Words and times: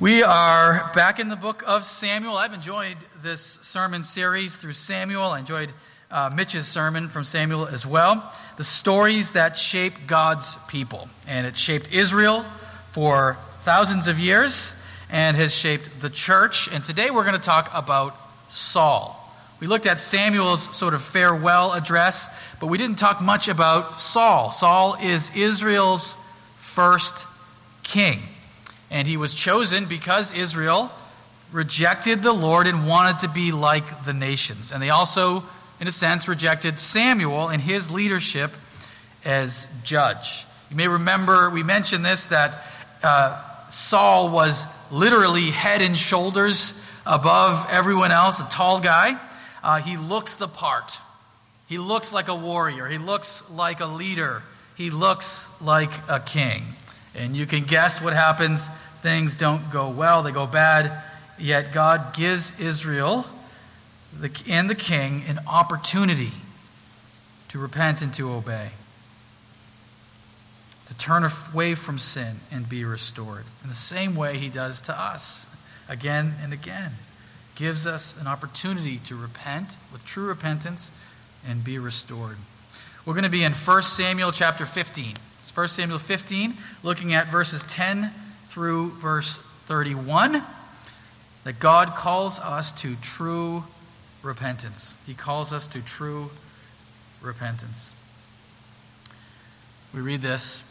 We 0.00 0.24
are 0.24 0.90
back 0.92 1.20
in 1.20 1.28
the 1.28 1.36
book 1.36 1.62
of 1.68 1.84
Samuel. 1.84 2.36
I've 2.36 2.52
enjoyed 2.52 2.96
this 3.22 3.40
sermon 3.40 4.02
series 4.02 4.56
through 4.56 4.72
Samuel. 4.72 5.22
I 5.22 5.38
enjoyed 5.38 5.70
uh, 6.10 6.32
Mitch's 6.34 6.66
sermon 6.66 7.08
from 7.08 7.22
Samuel 7.22 7.68
as 7.68 7.86
well. 7.86 8.34
The 8.56 8.64
stories 8.64 9.30
that 9.32 9.56
shape 9.56 9.94
God's 10.08 10.58
people. 10.66 11.08
And 11.28 11.46
it 11.46 11.56
shaped 11.56 11.92
Israel 11.92 12.40
for 12.88 13.36
thousands 13.60 14.08
of 14.08 14.18
years 14.18 14.74
and 15.10 15.36
has 15.36 15.54
shaped 15.54 16.00
the 16.00 16.10
church. 16.10 16.68
And 16.72 16.84
today 16.84 17.10
we're 17.12 17.24
going 17.24 17.34
to 17.34 17.40
talk 17.40 17.70
about 17.72 18.16
Saul. 18.48 19.32
We 19.60 19.68
looked 19.68 19.86
at 19.86 20.00
Samuel's 20.00 20.76
sort 20.76 20.94
of 20.94 21.04
farewell 21.04 21.72
address, 21.72 22.28
but 22.58 22.66
we 22.66 22.78
didn't 22.78 22.98
talk 22.98 23.22
much 23.22 23.46
about 23.46 24.00
Saul. 24.00 24.50
Saul 24.50 24.96
is 25.00 25.30
Israel's 25.36 26.16
first 26.56 27.28
king. 27.84 28.18
And 28.94 29.08
he 29.08 29.16
was 29.16 29.34
chosen 29.34 29.86
because 29.86 30.32
Israel 30.32 30.92
rejected 31.50 32.22
the 32.22 32.32
Lord 32.32 32.68
and 32.68 32.86
wanted 32.86 33.18
to 33.18 33.28
be 33.28 33.50
like 33.50 34.04
the 34.04 34.14
nations. 34.14 34.70
And 34.70 34.80
they 34.80 34.90
also, 34.90 35.42
in 35.80 35.88
a 35.88 35.90
sense, 35.90 36.28
rejected 36.28 36.78
Samuel 36.78 37.48
and 37.48 37.60
his 37.60 37.90
leadership 37.90 38.52
as 39.24 39.68
judge. 39.82 40.46
You 40.70 40.76
may 40.76 40.86
remember 40.86 41.50
we 41.50 41.64
mentioned 41.64 42.04
this 42.04 42.26
that 42.26 42.64
uh, 43.02 43.42
Saul 43.68 44.30
was 44.30 44.64
literally 44.92 45.50
head 45.50 45.82
and 45.82 45.98
shoulders 45.98 46.80
above 47.04 47.66
everyone 47.70 48.12
else, 48.12 48.38
a 48.38 48.48
tall 48.48 48.78
guy. 48.78 49.18
Uh, 49.60 49.80
he 49.80 49.96
looks 49.96 50.36
the 50.36 50.46
part. 50.46 51.00
He 51.66 51.78
looks 51.78 52.12
like 52.12 52.28
a 52.28 52.34
warrior. 52.34 52.86
He 52.86 52.98
looks 52.98 53.42
like 53.50 53.80
a 53.80 53.86
leader. 53.86 54.44
He 54.76 54.90
looks 54.90 55.50
like 55.60 55.90
a 56.08 56.20
king. 56.20 56.62
And 57.16 57.36
you 57.36 57.46
can 57.46 57.62
guess 57.64 58.02
what 58.02 58.12
happens. 58.12 58.68
Things 59.04 59.36
don't 59.36 59.70
go 59.70 59.90
well, 59.90 60.22
they 60.22 60.32
go 60.32 60.46
bad. 60.46 60.90
Yet 61.38 61.74
God 61.74 62.14
gives 62.14 62.58
Israel 62.58 63.26
and 64.48 64.70
the 64.70 64.74
king 64.74 65.24
an 65.28 65.40
opportunity 65.46 66.32
to 67.50 67.58
repent 67.58 68.00
and 68.00 68.14
to 68.14 68.32
obey, 68.32 68.70
to 70.86 70.96
turn 70.96 71.22
away 71.22 71.74
from 71.74 71.98
sin 71.98 72.36
and 72.50 72.66
be 72.66 72.82
restored. 72.82 73.44
In 73.62 73.68
the 73.68 73.74
same 73.74 74.16
way 74.16 74.38
he 74.38 74.48
does 74.48 74.80
to 74.80 74.98
us 74.98 75.48
again 75.86 76.36
and 76.40 76.54
again. 76.54 76.92
Gives 77.56 77.86
us 77.86 78.18
an 78.18 78.26
opportunity 78.26 78.96
to 79.04 79.16
repent 79.16 79.76
with 79.92 80.06
true 80.06 80.28
repentance 80.28 80.90
and 81.46 81.62
be 81.62 81.78
restored. 81.78 82.38
We're 83.04 83.12
going 83.12 83.24
to 83.24 83.28
be 83.28 83.44
in 83.44 83.52
1 83.52 83.82
Samuel 83.82 84.32
chapter 84.32 84.64
15. 84.64 85.16
It's 85.40 85.54
1 85.54 85.68
Samuel 85.68 85.98
15, 85.98 86.54
looking 86.82 87.12
at 87.12 87.26
verses 87.26 87.62
10 87.64 88.10
through 88.54 88.90
verse 88.90 89.40
31. 89.64 90.40
That 91.42 91.58
God 91.58 91.96
calls 91.96 92.38
us 92.38 92.72
to 92.82 92.94
true 92.96 93.64
repentance. 94.22 94.96
He 95.06 95.12
calls 95.12 95.52
us 95.52 95.66
to 95.68 95.82
true 95.82 96.30
repentance. 97.20 97.92
We 99.92 100.00
read 100.00 100.22
this 100.22 100.62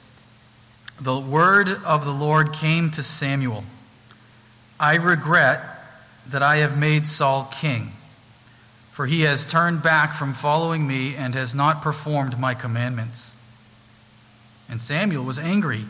The 0.99 1.19
word 1.19 1.69
of 1.85 2.05
the 2.05 2.11
Lord 2.11 2.53
came 2.53 2.89
to 2.91 3.03
Samuel 3.03 3.65
I 4.79 4.95
regret 4.95 5.61
that 6.27 6.41
I 6.41 6.57
have 6.57 6.77
made 6.77 7.05
Saul 7.05 7.49
king, 7.53 7.91
for 8.91 9.05
he 9.07 9.21
has 9.21 9.45
turned 9.45 9.83
back 9.83 10.13
from 10.13 10.33
following 10.33 10.87
me 10.87 11.15
and 11.15 11.35
has 11.35 11.53
not 11.53 11.81
performed 11.81 12.39
my 12.39 12.53
commandments. 12.53 13.35
And 14.69 14.79
Samuel 14.79 15.25
was 15.25 15.37
angry, 15.37 15.83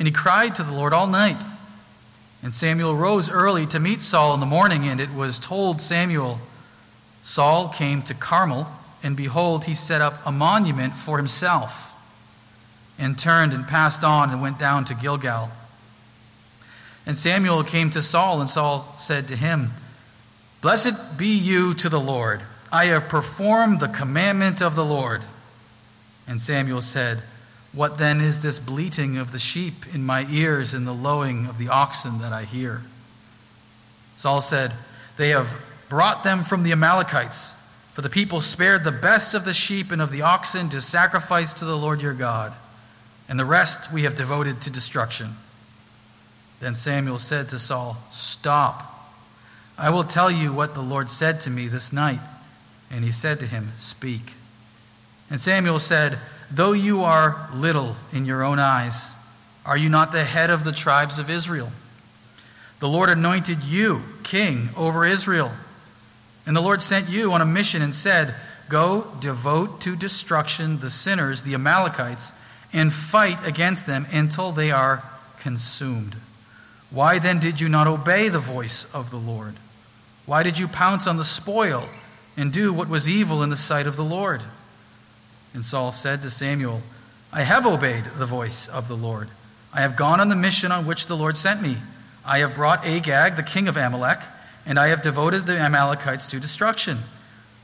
and 0.00 0.08
he 0.08 0.12
cried 0.12 0.54
to 0.54 0.62
the 0.62 0.72
Lord 0.72 0.94
all 0.94 1.06
night. 1.06 1.36
And 2.42 2.54
Samuel 2.54 2.96
rose 2.96 3.30
early 3.30 3.66
to 3.66 3.78
meet 3.78 4.00
Saul 4.00 4.32
in 4.32 4.40
the 4.40 4.46
morning, 4.46 4.88
and 4.88 4.98
it 4.98 5.12
was 5.12 5.38
told 5.38 5.82
Samuel, 5.82 6.40
Saul 7.20 7.68
came 7.68 8.00
to 8.04 8.14
Carmel, 8.14 8.66
and 9.02 9.14
behold, 9.14 9.66
he 9.66 9.74
set 9.74 10.00
up 10.00 10.14
a 10.24 10.32
monument 10.32 10.96
for 10.96 11.18
himself, 11.18 11.94
and 12.98 13.18
turned 13.18 13.52
and 13.52 13.68
passed 13.68 14.02
on 14.02 14.30
and 14.30 14.40
went 14.40 14.58
down 14.58 14.86
to 14.86 14.94
Gilgal. 14.94 15.50
And 17.04 17.18
Samuel 17.18 17.62
came 17.62 17.90
to 17.90 18.00
Saul, 18.00 18.40
and 18.40 18.48
Saul 18.48 18.94
said 18.98 19.28
to 19.28 19.36
him, 19.36 19.72
Blessed 20.62 21.18
be 21.18 21.36
you 21.36 21.74
to 21.74 21.90
the 21.90 22.00
Lord. 22.00 22.40
I 22.72 22.86
have 22.86 23.10
performed 23.10 23.80
the 23.80 23.88
commandment 23.88 24.62
of 24.62 24.76
the 24.76 24.84
Lord. 24.84 25.20
And 26.26 26.40
Samuel 26.40 26.80
said, 26.80 27.20
what 27.72 27.98
then 27.98 28.20
is 28.20 28.40
this 28.40 28.58
bleating 28.58 29.16
of 29.16 29.32
the 29.32 29.38
sheep 29.38 29.94
in 29.94 30.04
my 30.04 30.26
ears 30.28 30.74
and 30.74 30.86
the 30.86 30.92
lowing 30.92 31.46
of 31.46 31.58
the 31.58 31.68
oxen 31.68 32.20
that 32.20 32.32
I 32.32 32.44
hear? 32.44 32.82
Saul 34.16 34.40
said, 34.40 34.72
They 35.16 35.30
have 35.30 35.54
brought 35.88 36.24
them 36.24 36.42
from 36.42 36.62
the 36.62 36.72
Amalekites, 36.72 37.56
for 37.92 38.02
the 38.02 38.10
people 38.10 38.40
spared 38.40 38.84
the 38.84 38.92
best 38.92 39.34
of 39.34 39.44
the 39.44 39.52
sheep 39.52 39.92
and 39.92 40.02
of 40.02 40.10
the 40.10 40.22
oxen 40.22 40.68
to 40.70 40.80
sacrifice 40.80 41.54
to 41.54 41.64
the 41.64 41.76
Lord 41.76 42.02
your 42.02 42.14
God, 42.14 42.52
and 43.28 43.38
the 43.38 43.44
rest 43.44 43.92
we 43.92 44.02
have 44.02 44.16
devoted 44.16 44.60
to 44.62 44.70
destruction. 44.70 45.30
Then 46.58 46.74
Samuel 46.74 47.18
said 47.18 47.48
to 47.50 47.58
Saul, 47.58 47.96
Stop. 48.10 48.86
I 49.78 49.90
will 49.90 50.04
tell 50.04 50.30
you 50.30 50.52
what 50.52 50.74
the 50.74 50.82
Lord 50.82 51.08
said 51.08 51.40
to 51.42 51.50
me 51.50 51.68
this 51.68 51.92
night. 51.92 52.20
And 52.90 53.04
he 53.04 53.10
said 53.10 53.38
to 53.38 53.46
him, 53.46 53.72
Speak. 53.76 54.34
And 55.30 55.40
Samuel 55.40 55.78
said, 55.78 56.18
Though 56.50 56.72
you 56.72 57.04
are 57.04 57.48
little 57.54 57.94
in 58.12 58.24
your 58.24 58.42
own 58.42 58.58
eyes, 58.58 59.14
are 59.64 59.76
you 59.76 59.88
not 59.88 60.10
the 60.10 60.24
head 60.24 60.50
of 60.50 60.64
the 60.64 60.72
tribes 60.72 61.18
of 61.18 61.30
Israel? 61.30 61.70
The 62.80 62.88
Lord 62.88 63.10
anointed 63.10 63.62
you 63.62 64.02
king 64.22 64.70
over 64.76 65.04
Israel. 65.04 65.52
And 66.46 66.56
the 66.56 66.62
Lord 66.62 66.82
sent 66.82 67.08
you 67.08 67.32
on 67.32 67.40
a 67.40 67.46
mission 67.46 67.82
and 67.82 67.94
said, 67.94 68.34
Go 68.68 69.06
devote 69.20 69.80
to 69.82 69.94
destruction 69.94 70.80
the 70.80 70.90
sinners, 70.90 71.42
the 71.42 71.54
Amalekites, 71.54 72.32
and 72.72 72.92
fight 72.92 73.46
against 73.46 73.86
them 73.86 74.06
until 74.10 74.50
they 74.50 74.70
are 74.70 75.04
consumed. 75.38 76.16
Why 76.90 77.18
then 77.18 77.38
did 77.38 77.60
you 77.60 77.68
not 77.68 77.86
obey 77.86 78.28
the 78.28 78.38
voice 78.38 78.92
of 78.94 79.10
the 79.10 79.16
Lord? 79.16 79.54
Why 80.26 80.42
did 80.42 80.58
you 80.58 80.66
pounce 80.66 81.06
on 81.06 81.16
the 81.16 81.24
spoil 81.24 81.84
and 82.36 82.52
do 82.52 82.72
what 82.72 82.88
was 82.88 83.08
evil 83.08 83.42
in 83.42 83.50
the 83.50 83.56
sight 83.56 83.86
of 83.86 83.96
the 83.96 84.04
Lord? 84.04 84.42
And 85.52 85.64
Saul 85.64 85.92
said 85.92 86.22
to 86.22 86.30
Samuel, 86.30 86.82
I 87.32 87.42
have 87.42 87.66
obeyed 87.66 88.04
the 88.16 88.26
voice 88.26 88.68
of 88.68 88.88
the 88.88 88.96
Lord. 88.96 89.28
I 89.72 89.80
have 89.82 89.96
gone 89.96 90.20
on 90.20 90.28
the 90.28 90.36
mission 90.36 90.72
on 90.72 90.86
which 90.86 91.06
the 91.06 91.16
Lord 91.16 91.36
sent 91.36 91.62
me. 91.62 91.76
I 92.24 92.38
have 92.38 92.54
brought 92.54 92.84
Agag, 92.84 93.36
the 93.36 93.42
king 93.42 93.68
of 93.68 93.76
Amalek, 93.76 94.20
and 94.66 94.78
I 94.78 94.88
have 94.88 95.02
devoted 95.02 95.46
the 95.46 95.58
Amalekites 95.58 96.26
to 96.28 96.40
destruction. 96.40 96.98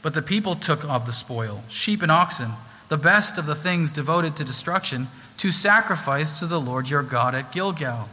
But 0.03 0.15
the 0.15 0.23
people 0.23 0.55
took 0.55 0.85
of 0.85 1.07
the 1.07 1.13
spoil, 1.13 1.63
sheep 1.69 2.03
and 2.03 2.13
oxen, 2.13 2.51
the 2.89 2.97
best 2.97 3.39
of 3.39 3.47
the 3.47 3.55
things 3.55 3.91
devoted 3.91 4.37
to 4.37 4.45
destruction, 4.45 5.09
to 5.39 5.51
sacrifice 5.51 6.39
to 6.39 6.47
the 6.47 6.61
Lord 6.61 6.89
your 6.89 7.03
God 7.03 7.35
at 7.35 7.53
Gilgal. 7.53 8.09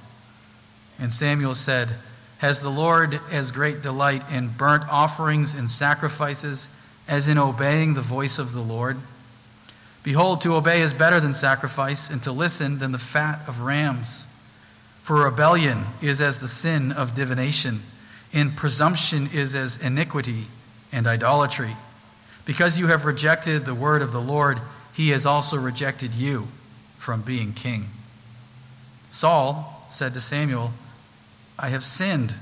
And 1.00 1.14
Samuel 1.14 1.56
said, 1.56 1.90
Has 2.40 2.62
the 2.62 2.70
Lord 2.70 3.20
as 3.32 3.52
great 3.52 3.82
delight 3.82 4.24
in 4.32 4.50
burnt 4.50 4.84
offerings 4.90 5.54
and 5.54 5.70
sacrifices 5.70 6.68
as 7.08 7.28
in 7.28 7.38
obeying 7.38 7.94
the 7.94 8.02
voice 8.02 8.40
of 8.40 8.54
the 8.54 8.62
Lord? 8.62 8.98
Behold, 10.04 10.42
to 10.42 10.56
obey 10.56 10.82
is 10.82 10.94
better 10.94 11.20
than 11.20 11.34
sacrifice, 11.34 12.10
and 12.10 12.22
to 12.24 12.32
listen 12.32 12.80
than 12.80 12.92
the 12.92 12.98
fat 12.98 13.42
of 13.48 13.62
rams. 13.62 14.26
For 15.02 15.24
rebellion 15.24 15.86
is 16.02 16.22
as 16.22 16.40
the 16.40 16.48
sin 16.48 16.92
of 16.92 17.16
divination, 17.16 17.82
and 18.34 18.56
presumption 18.56 19.30
is 19.34 19.56
as 19.56 19.78
iniquity 19.78 20.46
and 20.92 21.08
idolatry. 21.08 21.76
Because 22.46 22.80
you 22.80 22.88
have 22.88 23.06
rejected 23.06 23.66
the 23.66 23.76
word 23.76 24.02
of 24.02 24.12
the 24.12 24.22
Lord, 24.22 24.60
he 24.94 25.10
has 25.10 25.26
also 25.26 25.58
rejected 25.58 26.14
you 26.14 26.48
from 26.98 27.22
being 27.22 27.54
king. 27.54 27.88
Saul 29.10 29.88
said 29.90 30.14
to 30.14 30.22
Samuel, 30.22 30.72
I 31.58 31.70
have 31.70 31.84
sinned, 31.84 32.34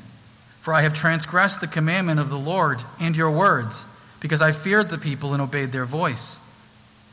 for 0.60 0.74
I 0.74 0.82
have 0.82 0.94
transgressed 0.94 1.62
the 1.62 1.68
commandment 1.68 2.20
of 2.20 2.30
the 2.30 2.38
Lord 2.38 2.80
and 3.00 3.16
your 3.16 3.32
words, 3.32 3.86
because 4.20 4.42
I 4.42 4.52
feared 4.52 4.90
the 4.90 4.98
people 4.98 5.34
and 5.34 5.42
obeyed 5.42 5.72
their 5.72 5.86
voice. 5.86 6.40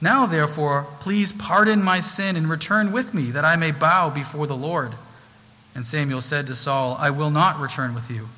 Now, 0.01 0.27
therefore, 0.27 0.87
please 1.01 1.33
pardon 1.33 1.83
my 1.83 2.01
sin 2.01 2.37
and 2.37 2.49
return 2.49 2.93
with 2.93 3.15
me, 3.15 3.33
that 3.33 3.45
I 3.45 3.57
may 3.57 3.73
bow 3.73 4.11
before 4.11 4.47
the 4.47 4.57
Lord. 4.57 4.93
And 5.75 5.85
Samuel 5.85 6.21
said 6.21 6.47
to 6.47 6.55
Saul, 6.55 6.97
I 6.99 7.11
will 7.11 7.31
not 7.31 7.59
return 7.59 7.95
with 7.95 8.11
you, 8.11 8.29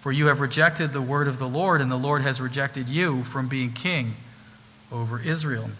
for 0.00 0.12
you 0.12 0.26
have 0.26 0.40
rejected 0.40 0.92
the 0.92 1.02
word 1.02 1.28
of 1.28 1.38
the 1.38 1.48
Lord, 1.48 1.80
and 1.80 1.90
the 1.90 1.96
Lord 1.96 2.22
has 2.22 2.40
rejected 2.40 2.88
you 2.88 3.22
from 3.24 3.48
being 3.48 3.72
king 3.72 4.14
over 4.90 5.20
Israel. 5.20 5.70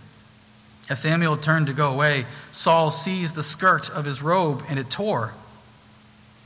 As 0.90 1.00
Samuel 1.00 1.36
turned 1.36 1.68
to 1.68 1.72
go 1.72 1.90
away, 1.90 2.26
Saul 2.50 2.90
seized 2.90 3.34
the 3.34 3.42
skirt 3.42 3.88
of 3.90 4.04
his 4.04 4.22
robe, 4.22 4.62
and 4.68 4.78
it 4.78 4.90
tore. 4.90 5.32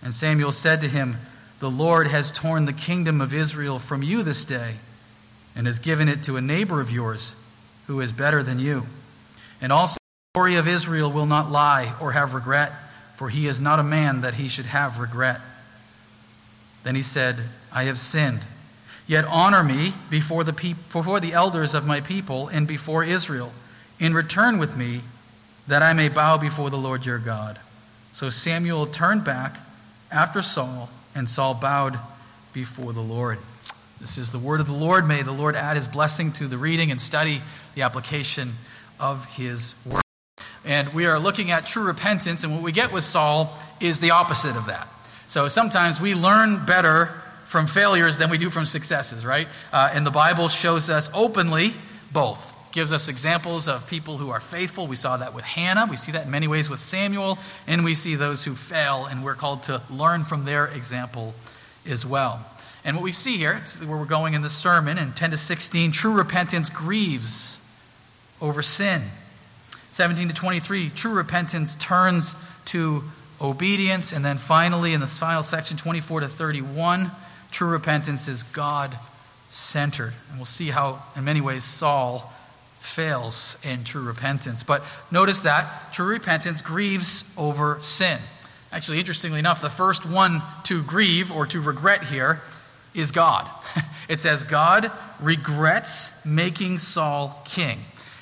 And 0.03 0.15
Samuel 0.15 0.53
said 0.53 0.81
to 0.83 0.89
him, 0.89 1.17
The 1.59 1.71
Lord 1.71 2.07
has 2.09 2.31
torn 2.31 2.67
the 2.67 2.73
kingdom 2.73 3.21
of 3.21 3.35
Israel 3.35 3.79
from 3.79 4.03
you 4.05 4.23
this 4.23 4.45
day, 4.45 4.75
and 5.57 5.67
has 5.67 5.79
given 5.79 6.09
it 6.09 6.23
to 6.25 6.37
a 6.37 6.41
neighbor 6.41 6.81
of 6.81 6.93
yours 6.93 7.35
who 7.87 8.01
is 8.01 8.13
better 8.13 8.43
than 8.43 8.59
you. 8.59 8.85
And 9.61 9.73
also, 9.73 9.97
the 9.97 10.39
glory 10.39 10.57
of 10.57 10.69
Israel 10.69 11.11
will 11.11 11.27
not 11.27 11.51
lie 11.51 11.95
or 12.01 12.13
have 12.13 12.35
regret, 12.35 12.73
for 13.17 13.29
he 13.29 13.47
is 13.47 13.61
not 13.61 13.79
a 13.79 13.85
man 13.85 14.23
that 14.23 14.35
he 14.35 14.49
should 14.49 14.67
have 14.67 14.99
regret. 14.99 15.41
Then 16.83 16.95
he 16.95 17.03
said, 17.03 17.37
I 17.73 17.85
have 17.85 17.99
sinned. 17.99 18.41
Yet 19.07 19.25
honor 19.27 19.63
me 19.63 19.93
before 20.11 20.45
the, 20.45 20.53
before 20.53 21.21
the 21.21 21.33
elders 21.33 21.75
of 21.75 21.87
my 21.87 22.01
people 22.01 22.49
and 22.49 22.67
before 22.67 23.05
Israel. 23.05 23.53
In 23.99 24.15
return 24.15 24.59
with 24.59 24.77
me, 24.77 25.03
that 25.67 25.83
I 25.83 25.93
may 25.93 26.09
bow 26.09 26.37
before 26.37 26.71
the 26.71 26.77
Lord 26.77 27.07
your 27.07 27.19
God. 27.19 27.59
So 28.13 28.29
Samuel 28.29 28.87
turned 28.87 29.25
back 29.25 29.57
after 30.11 30.43
Saul, 30.43 30.89
and 31.15 31.29
Saul 31.29 31.55
bowed 31.55 31.99
before 32.53 32.93
the 32.93 33.01
Lord. 33.01 33.39
This 34.05 34.19
is 34.19 34.33
the 34.33 34.39
word 34.39 34.61
of 34.61 34.67
the 34.67 34.75
Lord. 34.75 35.09
May 35.09 35.23
the 35.23 35.33
Lord 35.33 35.57
add 35.57 35.77
his 35.77 35.89
blessing 35.89 36.31
to 36.33 36.47
the 36.47 36.59
reading 36.59 36.91
and 36.91 37.01
study, 37.01 37.41
the 37.75 37.81
application 37.81 38.53
of 39.01 39.25
his 39.35 39.75
word. 39.87 40.03
And 40.63 40.93
we 40.93 41.07
are 41.07 41.19
looking 41.19 41.51
at 41.51 41.67
true 41.67 41.85
repentance, 41.85 42.45
and 42.45 42.53
what 42.53 42.63
we 42.63 42.71
get 42.71 42.93
with 42.93 43.03
Saul 43.03 43.59
is 43.81 44.01
the 44.01 44.11
opposite 44.11 44.57
of 44.57 44.67
that. 44.67 44.87
So 45.29 45.49
sometimes 45.49 46.03
we 46.03 46.15
learn 46.15 46.67
better 46.67 47.07
from 47.47 47.67
failures 47.67 48.19
than 48.19 48.29
we 48.29 48.37
do 48.37 48.51
from 48.51 48.67
successes, 48.67 49.25
right? 49.25 49.49
Uh, 49.73 49.91
and 49.95 50.07
the 50.07 50.11
Bible 50.11 50.49
shows 50.49 50.91
us 50.91 51.09
openly 51.15 51.73
both. 52.13 52.53
Gives 52.73 52.93
us 52.93 53.09
examples 53.09 53.69
of 53.69 53.89
people 53.89 54.19
who 54.19 54.29
are 54.29 54.41
faithful. 54.41 54.87
We 54.87 54.97
saw 54.97 55.17
that 55.17 55.33
with 55.33 55.47
Hannah. 55.47 55.87
We 55.89 55.97
see 55.97 56.13
that 56.13 56.27
in 56.27 56.31
many 56.31 56.47
ways 56.47 56.69
with 56.69 56.81
Samuel. 56.81 57.39
And 57.67 57.85
we 57.85 57.95
see 57.95 58.17
those 58.17 58.45
who 58.45 58.53
fail, 58.53 59.07
and 59.07 59.25
we're 59.25 59.35
called 59.35 59.63
to 59.63 59.81
learn 59.89 60.25
from 60.25 60.45
their 60.45 60.67
example 60.67 61.33
as 61.87 62.05
well. 62.05 62.45
And 62.85 62.97
what 62.97 63.03
we 63.03 63.13
see 63.13 63.39
here, 63.39 63.63
where 63.85 63.97
we're 63.97 64.05
going 64.05 64.35
in 64.35 64.43
the 64.43 64.51
sermon, 64.51 64.99
in 64.99 65.13
10 65.13 65.31
to 65.31 65.37
16, 65.37 65.93
true 65.93 66.13
repentance 66.13 66.69
grieves 66.69 67.59
over 68.43 68.61
sin. 68.61 69.03
17 69.91 70.29
to 70.29 70.35
23, 70.35 70.91
true 70.91 71.15
repentance 71.15 71.77
turns 71.77 72.37
to 72.67 73.05
obedience. 73.41 74.13
And 74.13 74.25
then 74.25 74.37
finally, 74.37 74.93
in 74.93 75.01
this 75.01 75.19
final 75.19 75.43
section, 75.43 75.79
24 75.79 76.21
to 76.21 76.29
31, 76.29 77.11
true 77.51 77.69
repentance 77.69 78.29
is 78.29 78.43
God 78.43 78.95
centered. 79.49 80.13
And 80.29 80.39
we'll 80.39 80.45
see 80.45 80.69
how, 80.69 81.03
in 81.17 81.25
many 81.25 81.41
ways, 81.41 81.65
Saul 81.65 82.33
fails 82.81 83.59
in 83.65 83.85
true 83.85 84.03
repentance. 84.03 84.63
But 84.63 84.85
notice 85.11 85.41
that 85.41 85.93
true 85.93 86.09
repentance 86.09 86.61
grieves 86.61 87.25
over 87.39 87.79
sin. 87.81 88.19
Actually, 88.73 88.99
interestingly 88.99 89.39
enough, 89.39 89.63
the 89.63 89.71
first 89.71 90.05
one 90.05 90.43
to 90.65 90.83
grieve 90.83 91.33
or 91.33 91.47
to 91.47 91.61
regret 91.61 92.05
here 92.05 92.43
is 92.95 93.13
God. 93.13 93.49
It 94.07 94.21
says, 94.21 94.45
God 94.45 94.93
regrets 95.19 96.13
making 96.27 96.79
Saul 96.79 97.43
king. 97.47 97.79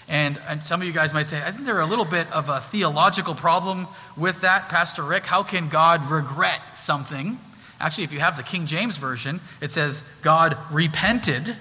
And, 0.09 0.39
and, 0.49 0.65
some 0.65 0.81
of 0.81 0.87
you 0.87 0.93
guys 0.93 1.13
might 1.13 1.27
say, 1.27 1.45
isn't 1.49 1.65
there 1.65 1.81
a 1.81 1.87
little 1.87 2.05
bit 2.05 2.31
of 2.33 2.49
a 2.49 2.61
theological 2.61 3.35
problem 3.35 3.89
with 4.17 4.43
that, 4.43 4.69
Pastor 4.69 5.03
Rick? 5.03 5.25
How 5.25 5.43
can 5.43 5.69
God 5.69 6.09
regret 6.11 6.61
something? 6.79 7.39
Actually, 7.81 8.05
if 8.05 8.13
you 8.13 8.21
have 8.21 8.37
the 8.37 8.43
King 8.43 8.67
James 8.67 8.97
Version, 8.99 9.41
it 9.61 9.71
says, 9.71 10.05
God 10.23 10.57
repented 10.71 11.57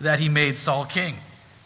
that 0.00 0.20
he 0.20 0.28
made 0.28 0.58
Saul 0.58 0.84
king. 0.84 1.16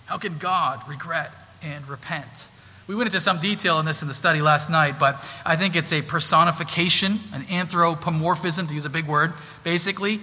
How 0.04 0.18
can 0.18 0.38
God 0.38 0.80
regret 0.88 1.32
and 1.62 1.88
repent? 1.88 2.48
We 2.86 2.94
went 2.94 3.08
into 3.08 3.18
some 3.18 3.40
detail 3.40 3.80
in 3.80 3.86
this 3.86 4.02
in 4.02 4.08
the 4.08 4.14
study 4.14 4.40
last 4.40 4.70
night, 4.70 5.00
but 5.00 5.16
I 5.44 5.56
think 5.56 5.74
it's 5.74 5.92
a 5.92 6.02
personification, 6.02 7.18
an 7.32 7.44
anthropomorphism, 7.50 8.68
to 8.68 8.74
use 8.74 8.84
a 8.84 8.90
big 8.90 9.06
word. 9.06 9.32
Basically, 9.64 10.20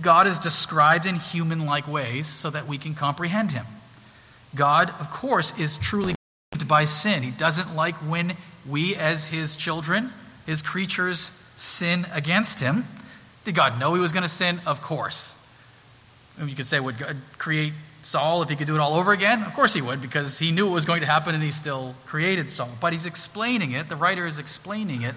God 0.00 0.26
is 0.26 0.38
described 0.38 1.06
in 1.06 1.16
human 1.16 1.66
like 1.66 1.88
ways 1.88 2.26
so 2.26 2.50
that 2.50 2.66
we 2.66 2.78
can 2.78 2.94
comprehend 2.94 3.52
him. 3.52 3.66
God, 4.54 4.90
of 5.00 5.10
course, 5.10 5.58
is 5.58 5.78
truly 5.78 6.14
grieved 6.52 6.68
by 6.68 6.84
sin. 6.84 7.22
He 7.22 7.30
doesn't 7.30 7.74
like 7.74 7.94
when 7.96 8.32
we, 8.68 8.96
as 8.96 9.28
his 9.28 9.56
children, 9.56 10.10
his 10.46 10.62
creatures, 10.62 11.32
sin 11.56 12.06
against 12.12 12.60
him. 12.60 12.84
Did 13.44 13.54
God 13.54 13.78
know 13.78 13.94
he 13.94 14.00
was 14.00 14.12
going 14.12 14.24
to 14.24 14.28
sin? 14.28 14.60
Of 14.66 14.82
course. 14.82 15.36
You 16.42 16.54
could 16.54 16.66
say, 16.66 16.80
would 16.80 16.98
God 16.98 17.16
create 17.38 17.72
Saul 18.02 18.42
if 18.42 18.48
he 18.48 18.56
could 18.56 18.66
do 18.66 18.74
it 18.74 18.80
all 18.80 18.94
over 18.94 19.12
again? 19.12 19.42
Of 19.42 19.54
course 19.54 19.74
he 19.74 19.82
would, 19.82 20.00
because 20.00 20.38
he 20.38 20.52
knew 20.52 20.68
it 20.68 20.72
was 20.72 20.86
going 20.86 21.00
to 21.00 21.06
happen 21.06 21.34
and 21.34 21.42
he 21.44 21.50
still 21.50 21.94
created 22.06 22.50
Saul. 22.50 22.70
But 22.80 22.92
he's 22.92 23.06
explaining 23.06 23.72
it, 23.72 23.88
the 23.88 23.96
writer 23.96 24.26
is 24.26 24.38
explaining 24.38 25.02
it 25.02 25.14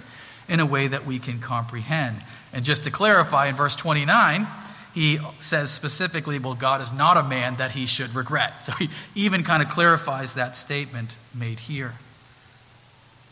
in 0.50 0.60
a 0.60 0.66
way 0.66 0.88
that 0.88 1.06
we 1.06 1.20
can 1.20 1.40
comprehend. 1.40 2.18
And 2.54 2.64
just 2.64 2.84
to 2.84 2.92
clarify, 2.92 3.48
in 3.48 3.56
verse 3.56 3.76
29, 3.76 4.48
he 4.94 5.20
says 5.40 5.72
specifically, 5.72 6.38
well, 6.38 6.54
God 6.54 6.82
is 6.82 6.94
not 6.94 7.18
a 7.18 7.24
man 7.24 7.56
that 7.56 7.72
he 7.72 7.88
should 7.88 8.14
regret. 8.14 8.62
So 8.62 8.74
he 8.74 8.90
even 9.16 9.44
kind 9.44 9.64
of 9.64 9.70
clarifies 9.70 10.36
that 10.36 10.56
statement 10.56 11.16
made 11.34 11.60
here. 11.60 11.94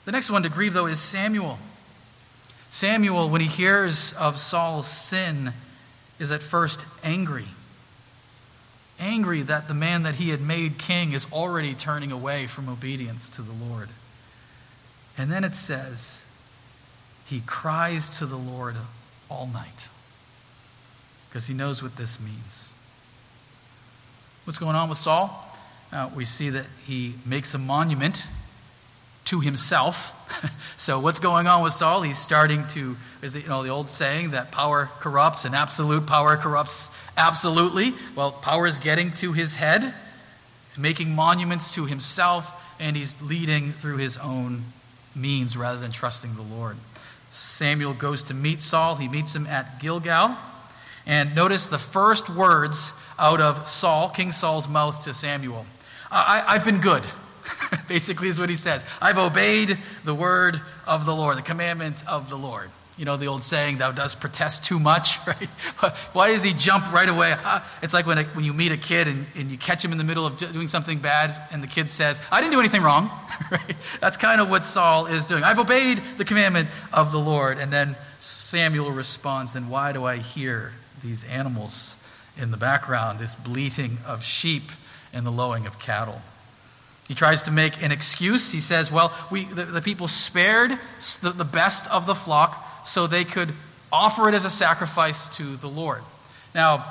The 0.05 0.11
next 0.11 0.31
one 0.31 0.41
to 0.41 0.49
grieve, 0.49 0.73
though, 0.73 0.87
is 0.87 0.99
Samuel. 0.99 1.59
Samuel, 2.71 3.29
when 3.29 3.41
he 3.41 3.47
hears 3.47 4.13
of 4.13 4.39
Saul's 4.39 4.87
sin, 4.87 5.53
is 6.17 6.31
at 6.31 6.41
first 6.41 6.85
angry. 7.03 7.45
Angry 8.99 9.43
that 9.43 9.67
the 9.67 9.73
man 9.75 10.03
that 10.03 10.15
he 10.15 10.29
had 10.29 10.41
made 10.41 10.79
king 10.79 11.11
is 11.11 11.31
already 11.31 11.75
turning 11.75 12.11
away 12.11 12.47
from 12.47 12.69
obedience 12.69 13.29
to 13.31 13.43
the 13.43 13.53
Lord. 13.53 13.89
And 15.15 15.31
then 15.31 15.43
it 15.43 15.53
says, 15.53 16.25
he 17.27 17.41
cries 17.41 18.09
to 18.17 18.25
the 18.25 18.37
Lord 18.37 18.75
all 19.31 19.47
night 19.47 19.89
because 21.29 21.47
he 21.47 21.53
knows 21.53 21.81
what 21.81 21.95
this 21.95 22.19
means. 22.19 22.73
What's 24.43 24.59
going 24.59 24.75
on 24.75 24.89
with 24.89 24.97
Saul? 24.97 25.47
Uh, 25.93 26.09
we 26.15 26.25
see 26.25 26.49
that 26.49 26.65
he 26.85 27.13
makes 27.25 27.53
a 27.53 27.57
monument 27.57 28.27
to 29.25 29.39
himself. 29.39 30.17
so 30.77 30.99
what's 30.99 31.19
going 31.19 31.47
on 31.47 31.63
with 31.63 31.71
Saul? 31.71 32.01
He's 32.01 32.17
starting 32.17 32.67
to, 32.67 32.97
is 33.21 33.35
it, 33.35 33.43
you 33.43 33.49
know 33.49 33.63
the 33.63 33.69
old 33.69 33.89
saying 33.89 34.31
that 34.31 34.51
power 34.51 34.89
corrupts 34.99 35.45
and 35.45 35.55
absolute 35.55 36.05
power 36.05 36.35
corrupts 36.35 36.89
absolutely? 37.15 37.93
Well, 38.15 38.31
power 38.31 38.67
is 38.67 38.77
getting 38.77 39.11
to 39.13 39.31
his 39.31 39.55
head. 39.55 39.93
He's 40.67 40.77
making 40.77 41.15
monuments 41.15 41.71
to 41.73 41.85
himself, 41.85 42.51
and 42.79 42.95
he's 42.95 43.21
leading 43.21 43.71
through 43.71 43.97
his 43.97 44.17
own 44.17 44.63
means 45.15 45.55
rather 45.55 45.79
than 45.79 45.91
trusting 45.91 46.35
the 46.35 46.41
Lord. 46.41 46.75
Samuel 47.31 47.93
goes 47.93 48.23
to 48.23 48.33
meet 48.33 48.61
Saul. 48.61 48.95
He 48.97 49.07
meets 49.07 49.33
him 49.33 49.47
at 49.47 49.79
Gilgal. 49.79 50.37
And 51.07 51.33
notice 51.33 51.67
the 51.67 51.79
first 51.79 52.29
words 52.29 52.93
out 53.17 53.39
of 53.39 53.67
Saul, 53.67 54.09
King 54.09 54.31
Saul's 54.31 54.67
mouth 54.67 55.03
to 55.05 55.13
Samuel. 55.13 55.65
I, 56.11 56.43
I've 56.45 56.65
been 56.65 56.81
good. 56.81 57.03
Basically, 57.87 58.27
is 58.27 58.37
what 58.37 58.49
he 58.49 58.55
says. 58.55 58.85
I've 59.01 59.17
obeyed 59.17 59.77
the 60.03 60.13
word 60.13 60.59
of 60.85 61.05
the 61.05 61.15
Lord, 61.15 61.37
the 61.37 61.41
commandment 61.41 62.03
of 62.05 62.29
the 62.29 62.37
Lord. 62.37 62.69
You 63.01 63.05
know 63.05 63.17
the 63.17 63.25
old 63.25 63.41
saying, 63.41 63.77
thou 63.77 63.91
dost 63.91 64.19
protest 64.19 64.63
too 64.63 64.77
much, 64.77 65.17
right? 65.27 65.49
But 65.81 65.97
why 66.13 66.33
does 66.33 66.43
he 66.43 66.53
jump 66.53 66.93
right 66.93 67.09
away? 67.09 67.33
It's 67.81 67.95
like 67.95 68.05
when, 68.05 68.19
a, 68.19 68.23
when 68.25 68.45
you 68.45 68.53
meet 68.53 68.71
a 68.71 68.77
kid 68.77 69.07
and, 69.07 69.25
and 69.35 69.49
you 69.49 69.57
catch 69.57 69.83
him 69.83 69.91
in 69.91 69.97
the 69.97 70.03
middle 70.03 70.27
of 70.27 70.37
doing 70.37 70.67
something 70.67 70.99
bad, 70.99 71.35
and 71.51 71.63
the 71.63 71.67
kid 71.67 71.89
says, 71.89 72.21
I 72.31 72.41
didn't 72.41 72.53
do 72.53 72.59
anything 72.59 72.83
wrong. 72.83 73.09
Right? 73.49 73.75
That's 73.99 74.17
kind 74.17 74.39
of 74.39 74.51
what 74.51 74.63
Saul 74.63 75.07
is 75.07 75.25
doing. 75.25 75.43
I've 75.43 75.57
obeyed 75.57 75.99
the 76.17 76.23
commandment 76.23 76.69
of 76.93 77.11
the 77.11 77.17
Lord. 77.17 77.57
And 77.57 77.73
then 77.73 77.95
Samuel 78.19 78.91
responds, 78.91 79.53
Then 79.53 79.67
why 79.67 79.93
do 79.93 80.05
I 80.05 80.17
hear 80.17 80.71
these 81.01 81.25
animals 81.25 81.97
in 82.37 82.51
the 82.51 82.57
background, 82.57 83.19
this 83.19 83.33
bleating 83.33 83.97
of 84.05 84.23
sheep 84.23 84.69
and 85.11 85.25
the 85.25 85.31
lowing 85.31 85.65
of 85.65 85.79
cattle? 85.79 86.21
He 87.07 87.15
tries 87.15 87.41
to 87.41 87.51
make 87.51 87.81
an 87.83 87.91
excuse. 87.91 88.51
He 88.51 88.61
says, 88.61 88.91
Well, 88.91 89.11
we, 89.31 89.45
the, 89.45 89.65
the 89.65 89.81
people 89.81 90.07
spared 90.07 90.71
the, 91.21 91.31
the 91.31 91.43
best 91.43 91.89
of 91.91 92.05
the 92.05 92.15
flock 92.15 92.70
so 92.83 93.07
they 93.07 93.23
could 93.23 93.53
offer 93.91 94.27
it 94.29 94.33
as 94.33 94.45
a 94.45 94.49
sacrifice 94.49 95.29
to 95.37 95.55
the 95.55 95.67
Lord. 95.67 96.01
Now, 96.55 96.85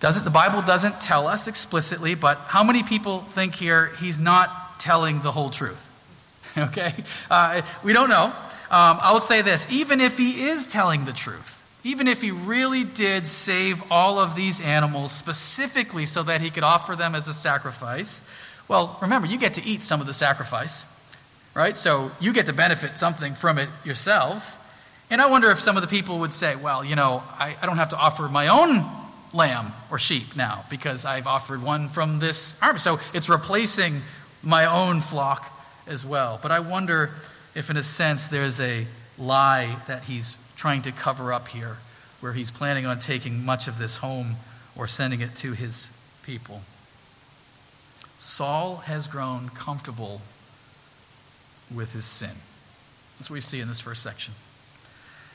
doesn't, 0.00 0.24
the 0.24 0.30
Bible 0.30 0.62
doesn't 0.62 1.00
tell 1.00 1.26
us 1.26 1.48
explicitly, 1.48 2.14
but 2.14 2.38
how 2.46 2.62
many 2.62 2.82
people 2.82 3.20
think 3.20 3.54
here 3.54 3.92
he's 3.98 4.18
not 4.18 4.78
telling 4.78 5.22
the 5.22 5.32
whole 5.32 5.50
truth? 5.50 5.82
okay? 6.58 6.92
Uh, 7.30 7.62
we 7.82 7.92
don't 7.92 8.10
know. 8.10 8.26
Um, 8.68 8.98
I 9.00 9.12
will 9.12 9.20
say 9.20 9.42
this 9.42 9.70
even 9.70 10.00
if 10.00 10.18
he 10.18 10.46
is 10.46 10.68
telling 10.68 11.04
the 11.04 11.12
truth, 11.12 11.62
even 11.84 12.08
if 12.08 12.20
he 12.20 12.32
really 12.32 12.84
did 12.84 13.26
save 13.26 13.82
all 13.92 14.18
of 14.18 14.34
these 14.34 14.60
animals 14.60 15.12
specifically 15.12 16.04
so 16.04 16.24
that 16.24 16.40
he 16.40 16.50
could 16.50 16.64
offer 16.64 16.96
them 16.96 17.14
as 17.14 17.28
a 17.28 17.34
sacrifice, 17.34 18.20
well, 18.68 18.98
remember, 19.00 19.28
you 19.28 19.38
get 19.38 19.54
to 19.54 19.64
eat 19.64 19.82
some 19.82 20.00
of 20.00 20.08
the 20.08 20.14
sacrifice, 20.14 20.86
right? 21.54 21.78
So 21.78 22.10
you 22.20 22.32
get 22.32 22.46
to 22.46 22.52
benefit 22.52 22.98
something 22.98 23.34
from 23.34 23.58
it 23.58 23.68
yourselves. 23.84 24.58
And 25.10 25.22
I 25.22 25.26
wonder 25.30 25.50
if 25.50 25.60
some 25.60 25.76
of 25.76 25.82
the 25.82 25.88
people 25.88 26.20
would 26.20 26.32
say, 26.32 26.56
well, 26.56 26.84
you 26.84 26.96
know, 26.96 27.22
I, 27.38 27.56
I 27.62 27.66
don't 27.66 27.76
have 27.76 27.90
to 27.90 27.96
offer 27.96 28.28
my 28.28 28.48
own 28.48 28.84
lamb 29.32 29.72
or 29.90 29.98
sheep 29.98 30.34
now 30.34 30.64
because 30.68 31.04
I've 31.04 31.26
offered 31.26 31.62
one 31.62 31.88
from 31.88 32.18
this 32.18 32.60
army. 32.60 32.78
So 32.78 32.98
it's 33.14 33.28
replacing 33.28 34.02
my 34.42 34.64
own 34.64 35.00
flock 35.00 35.52
as 35.86 36.04
well. 36.04 36.40
But 36.42 36.50
I 36.50 36.60
wonder 36.60 37.10
if, 37.54 37.70
in 37.70 37.76
a 37.76 37.82
sense, 37.82 38.28
there's 38.28 38.60
a 38.60 38.86
lie 39.18 39.76
that 39.86 40.04
he's 40.04 40.36
trying 40.56 40.82
to 40.82 40.92
cover 40.92 41.32
up 41.32 41.48
here, 41.48 41.76
where 42.20 42.32
he's 42.32 42.50
planning 42.50 42.86
on 42.86 42.98
taking 42.98 43.44
much 43.44 43.68
of 43.68 43.78
this 43.78 43.98
home 43.98 44.36
or 44.74 44.86
sending 44.86 45.20
it 45.20 45.34
to 45.36 45.52
his 45.52 45.88
people. 46.22 46.62
Saul 48.18 48.76
has 48.76 49.06
grown 49.06 49.50
comfortable 49.50 50.20
with 51.72 51.92
his 51.92 52.04
sin. 52.04 52.30
That's 53.16 53.30
what 53.30 53.34
we 53.34 53.40
see 53.40 53.60
in 53.60 53.68
this 53.68 53.80
first 53.80 54.02
section. 54.02 54.34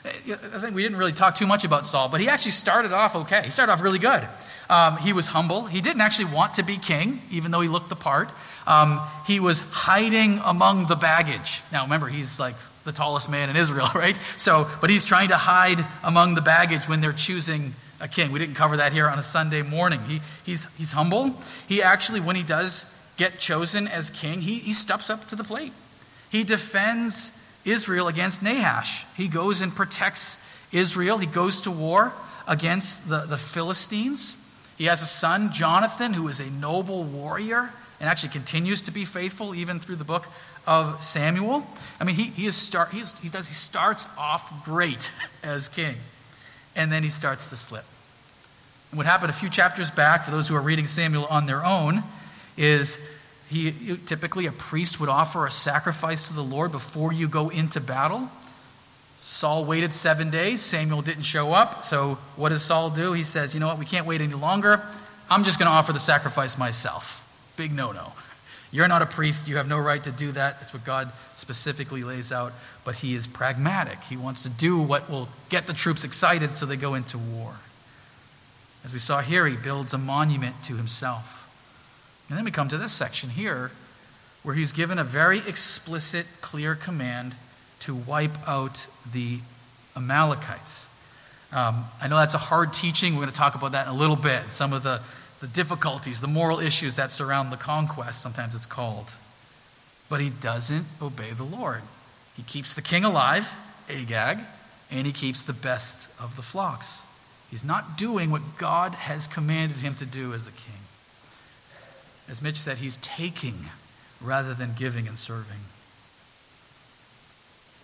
I 0.04 0.58
think 0.58 0.74
we 0.74 0.82
didn't 0.82 0.98
really 0.98 1.12
talk 1.12 1.36
too 1.36 1.46
much 1.46 1.64
about 1.64 1.86
Saul, 1.86 2.08
but 2.08 2.20
he 2.20 2.28
actually 2.28 2.52
started 2.52 2.92
off 2.92 3.14
okay. 3.14 3.42
He 3.44 3.50
started 3.50 3.72
off 3.72 3.82
really 3.82 4.00
good. 4.00 4.26
Um, 4.68 4.96
he 4.96 5.12
was 5.12 5.28
humble. 5.28 5.66
He 5.66 5.80
didn't 5.80 6.00
actually 6.00 6.32
want 6.34 6.54
to 6.54 6.62
be 6.62 6.76
king, 6.76 7.20
even 7.30 7.50
though 7.50 7.60
he 7.60 7.68
looked 7.68 7.88
the 7.88 7.96
part. 7.96 8.32
Um, 8.66 9.00
he 9.26 9.38
was 9.38 9.60
hiding 9.60 10.40
among 10.44 10.86
the 10.86 10.96
baggage. 10.96 11.62
Now, 11.72 11.84
remember, 11.84 12.06
he's 12.06 12.40
like 12.40 12.54
the 12.84 12.92
tallest 12.92 13.28
man 13.28 13.50
in 13.50 13.56
Israel, 13.56 13.86
right? 13.94 14.18
So, 14.36 14.68
but 14.80 14.90
he's 14.90 15.04
trying 15.04 15.28
to 15.28 15.36
hide 15.36 15.84
among 16.02 16.34
the 16.34 16.40
baggage 16.40 16.88
when 16.88 17.00
they're 17.00 17.12
choosing 17.12 17.74
a 18.00 18.08
king. 18.08 18.32
We 18.32 18.38
didn't 18.38 18.56
cover 18.56 18.78
that 18.78 18.92
here 18.92 19.08
on 19.08 19.18
a 19.18 19.22
Sunday 19.22 19.62
morning. 19.62 20.00
He, 20.08 20.20
he's, 20.44 20.74
he's 20.76 20.92
humble. 20.92 21.36
He 21.68 21.82
actually, 21.82 22.20
when 22.20 22.34
he 22.34 22.42
does 22.42 22.86
get 23.16 23.38
chosen 23.38 23.86
as 23.86 24.10
king, 24.10 24.40
he, 24.40 24.54
he 24.58 24.72
steps 24.72 25.10
up 25.10 25.28
to 25.28 25.36
the 25.36 25.44
plate. 25.44 25.72
He 26.30 26.44
defends 26.44 27.36
Israel 27.64 28.08
against 28.08 28.42
Nahash. 28.42 29.06
He 29.16 29.28
goes 29.28 29.60
and 29.60 29.74
protects 29.74 30.38
Israel. 30.72 31.18
He 31.18 31.26
goes 31.26 31.62
to 31.62 31.70
war 31.70 32.12
against 32.46 33.08
the, 33.08 33.20
the 33.20 33.38
Philistines. 33.38 34.36
He 34.78 34.84
has 34.86 35.02
a 35.02 35.06
son, 35.06 35.52
Jonathan, 35.52 36.12
who 36.12 36.28
is 36.28 36.40
a 36.40 36.50
noble 36.50 37.04
warrior 37.04 37.70
and 38.00 38.08
actually 38.08 38.30
continues 38.30 38.82
to 38.82 38.90
be 38.90 39.04
faithful 39.04 39.54
even 39.54 39.78
through 39.78 39.96
the 39.96 40.04
book 40.04 40.26
of 40.66 41.02
Samuel. 41.04 41.64
I 42.00 42.04
mean, 42.04 42.16
he, 42.16 42.24
he, 42.24 42.46
is 42.46 42.56
start, 42.56 42.90
he, 42.90 43.00
is, 43.00 43.14
he, 43.20 43.28
does, 43.28 43.46
he 43.46 43.54
starts 43.54 44.08
off 44.18 44.64
great 44.64 45.12
as 45.42 45.68
king, 45.68 45.94
and 46.74 46.90
then 46.90 47.02
he 47.02 47.10
starts 47.10 47.48
to 47.50 47.56
slip. 47.56 47.84
And 48.90 48.98
what 48.98 49.06
happened 49.06 49.30
a 49.30 49.34
few 49.34 49.48
chapters 49.48 49.90
back, 49.90 50.24
for 50.24 50.30
those 50.32 50.48
who 50.48 50.56
are 50.56 50.60
reading 50.60 50.86
Samuel 50.86 51.26
on 51.26 51.46
their 51.46 51.64
own, 51.64 52.02
is 52.56 53.00
he 53.52 53.96
typically 54.06 54.46
a 54.46 54.52
priest 54.52 54.98
would 55.00 55.08
offer 55.08 55.46
a 55.46 55.50
sacrifice 55.50 56.28
to 56.28 56.34
the 56.34 56.42
Lord 56.42 56.72
before 56.72 57.12
you 57.12 57.28
go 57.28 57.50
into 57.50 57.80
battle. 57.80 58.28
Saul 59.18 59.64
waited 59.64 59.94
seven 59.94 60.30
days. 60.30 60.60
Samuel 60.60 61.02
didn't 61.02 61.22
show 61.22 61.52
up. 61.52 61.84
So 61.84 62.18
what 62.36 62.48
does 62.48 62.62
Saul 62.62 62.90
do? 62.90 63.12
He 63.12 63.22
says, 63.22 63.54
You 63.54 63.60
know 63.60 63.68
what? 63.68 63.78
We 63.78 63.84
can't 63.84 64.06
wait 64.06 64.20
any 64.20 64.34
longer. 64.34 64.82
I'm 65.30 65.44
just 65.44 65.58
going 65.58 65.66
to 65.66 65.72
offer 65.72 65.92
the 65.92 66.00
sacrifice 66.00 66.58
myself. 66.58 67.18
Big 67.56 67.72
no 67.72 67.92
no. 67.92 68.12
You're 68.72 68.88
not 68.88 69.02
a 69.02 69.06
priest. 69.06 69.48
You 69.48 69.56
have 69.56 69.68
no 69.68 69.78
right 69.78 70.02
to 70.02 70.10
do 70.10 70.32
that. 70.32 70.58
That's 70.58 70.72
what 70.72 70.84
God 70.84 71.12
specifically 71.34 72.02
lays 72.02 72.32
out. 72.32 72.52
But 72.84 72.96
he 72.96 73.14
is 73.14 73.26
pragmatic. 73.26 74.00
He 74.04 74.16
wants 74.16 74.42
to 74.44 74.48
do 74.48 74.80
what 74.80 75.10
will 75.10 75.28
get 75.50 75.66
the 75.66 75.74
troops 75.74 76.04
excited 76.04 76.56
so 76.56 76.64
they 76.64 76.76
go 76.76 76.94
into 76.94 77.18
war. 77.18 77.54
As 78.84 78.92
we 78.92 78.98
saw 78.98 79.20
here, 79.20 79.46
he 79.46 79.56
builds 79.56 79.92
a 79.92 79.98
monument 79.98 80.62
to 80.64 80.76
himself. 80.76 81.41
And 82.32 82.38
then 82.38 82.46
we 82.46 82.50
come 82.50 82.70
to 82.70 82.78
this 82.78 82.92
section 82.92 83.28
here 83.28 83.70
where 84.42 84.54
he's 84.54 84.72
given 84.72 84.98
a 84.98 85.04
very 85.04 85.40
explicit, 85.46 86.24
clear 86.40 86.74
command 86.74 87.34
to 87.80 87.94
wipe 87.94 88.48
out 88.48 88.86
the 89.12 89.40
Amalekites. 89.94 90.88
Um, 91.52 91.84
I 92.00 92.08
know 92.08 92.16
that's 92.16 92.32
a 92.32 92.38
hard 92.38 92.72
teaching. 92.72 93.12
We're 93.12 93.24
going 93.24 93.32
to 93.32 93.38
talk 93.38 93.54
about 93.54 93.72
that 93.72 93.86
in 93.86 93.92
a 93.92 93.94
little 93.94 94.16
bit. 94.16 94.50
Some 94.50 94.72
of 94.72 94.82
the, 94.82 95.02
the 95.40 95.46
difficulties, 95.46 96.22
the 96.22 96.26
moral 96.26 96.58
issues 96.58 96.94
that 96.94 97.12
surround 97.12 97.52
the 97.52 97.58
conquest, 97.58 98.22
sometimes 98.22 98.54
it's 98.54 98.64
called. 98.64 99.12
But 100.08 100.22
he 100.22 100.30
doesn't 100.30 100.86
obey 101.02 101.32
the 101.32 101.44
Lord. 101.44 101.82
He 102.34 102.44
keeps 102.44 102.72
the 102.72 102.80
king 102.80 103.04
alive, 103.04 103.52
Agag, 103.90 104.38
and 104.90 105.06
he 105.06 105.12
keeps 105.12 105.42
the 105.42 105.52
best 105.52 106.08
of 106.18 106.36
the 106.36 106.42
flocks. 106.42 107.06
He's 107.50 107.62
not 107.62 107.98
doing 107.98 108.30
what 108.30 108.56
God 108.56 108.94
has 108.94 109.26
commanded 109.26 109.76
him 109.76 109.94
to 109.96 110.06
do 110.06 110.32
as 110.32 110.48
a 110.48 110.52
king. 110.52 110.81
As 112.32 112.40
Mitch 112.40 112.56
said, 112.56 112.78
he's 112.78 112.96
taking 112.96 113.66
rather 114.18 114.54
than 114.54 114.72
giving 114.74 115.06
and 115.06 115.18
serving. 115.18 115.60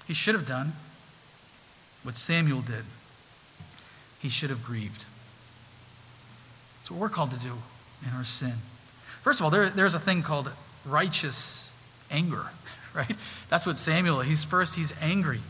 He 0.06 0.14
should 0.14 0.34
have 0.34 0.46
done 0.46 0.72
what 2.02 2.16
Samuel 2.16 2.62
did. 2.62 2.86
He 4.18 4.30
should 4.30 4.48
have 4.48 4.64
grieved. 4.64 5.04
That's 6.78 6.90
what 6.90 6.98
we're 6.98 7.10
called 7.10 7.32
to 7.32 7.38
do 7.38 7.52
in 8.06 8.14
our 8.16 8.24
sin. 8.24 8.54
First 9.20 9.40
of 9.40 9.44
all, 9.44 9.50
there, 9.50 9.68
there's 9.68 9.94
a 9.94 10.00
thing 10.00 10.22
called 10.22 10.50
righteous 10.86 11.70
anger, 12.10 12.46
right? 12.94 13.16
That's 13.50 13.66
what 13.66 13.76
Samuel, 13.76 14.20
he's 14.20 14.44
first, 14.44 14.76
he's 14.76 14.94
angry. 15.02 15.40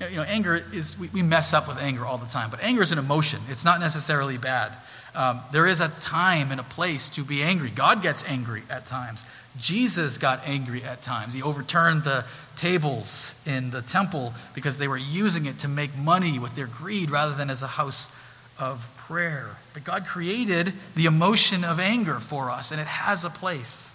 You 0.00 0.16
know, 0.16 0.22
anger 0.22 0.60
is, 0.72 0.98
we, 0.98 1.06
we 1.10 1.22
mess 1.22 1.54
up 1.54 1.68
with 1.68 1.78
anger 1.78 2.04
all 2.04 2.18
the 2.18 2.26
time, 2.26 2.50
but 2.50 2.60
anger 2.60 2.82
is 2.82 2.90
an 2.90 2.98
emotion. 2.98 3.38
It's 3.48 3.64
not 3.64 3.78
necessarily 3.78 4.36
bad. 4.36 4.72
Um, 5.14 5.40
there 5.52 5.66
is 5.66 5.80
a 5.80 5.88
time 6.00 6.50
and 6.50 6.60
a 6.60 6.64
place 6.64 7.10
to 7.10 7.24
be 7.24 7.42
angry. 7.42 7.70
God 7.70 8.02
gets 8.02 8.24
angry 8.24 8.62
at 8.70 8.86
times. 8.86 9.26
Jesus 9.58 10.18
got 10.18 10.40
angry 10.46 10.82
at 10.82 11.02
times. 11.02 11.34
He 11.34 11.42
overturned 11.42 12.04
the 12.04 12.24
tables 12.56 13.34
in 13.44 13.70
the 13.70 13.82
temple 13.82 14.32
because 14.54 14.78
they 14.78 14.88
were 14.88 14.96
using 14.96 15.46
it 15.46 15.58
to 15.60 15.68
make 15.68 15.96
money 15.96 16.38
with 16.38 16.56
their 16.56 16.66
greed 16.66 17.10
rather 17.10 17.34
than 17.34 17.50
as 17.50 17.62
a 17.62 17.66
house 17.66 18.10
of 18.58 18.88
prayer. 18.96 19.56
But 19.74 19.84
God 19.84 20.06
created 20.06 20.72
the 20.94 21.06
emotion 21.06 21.64
of 21.64 21.80
anger 21.80 22.18
for 22.18 22.50
us, 22.50 22.70
and 22.70 22.80
it 22.80 22.86
has 22.86 23.24
a 23.24 23.30
place. 23.30 23.94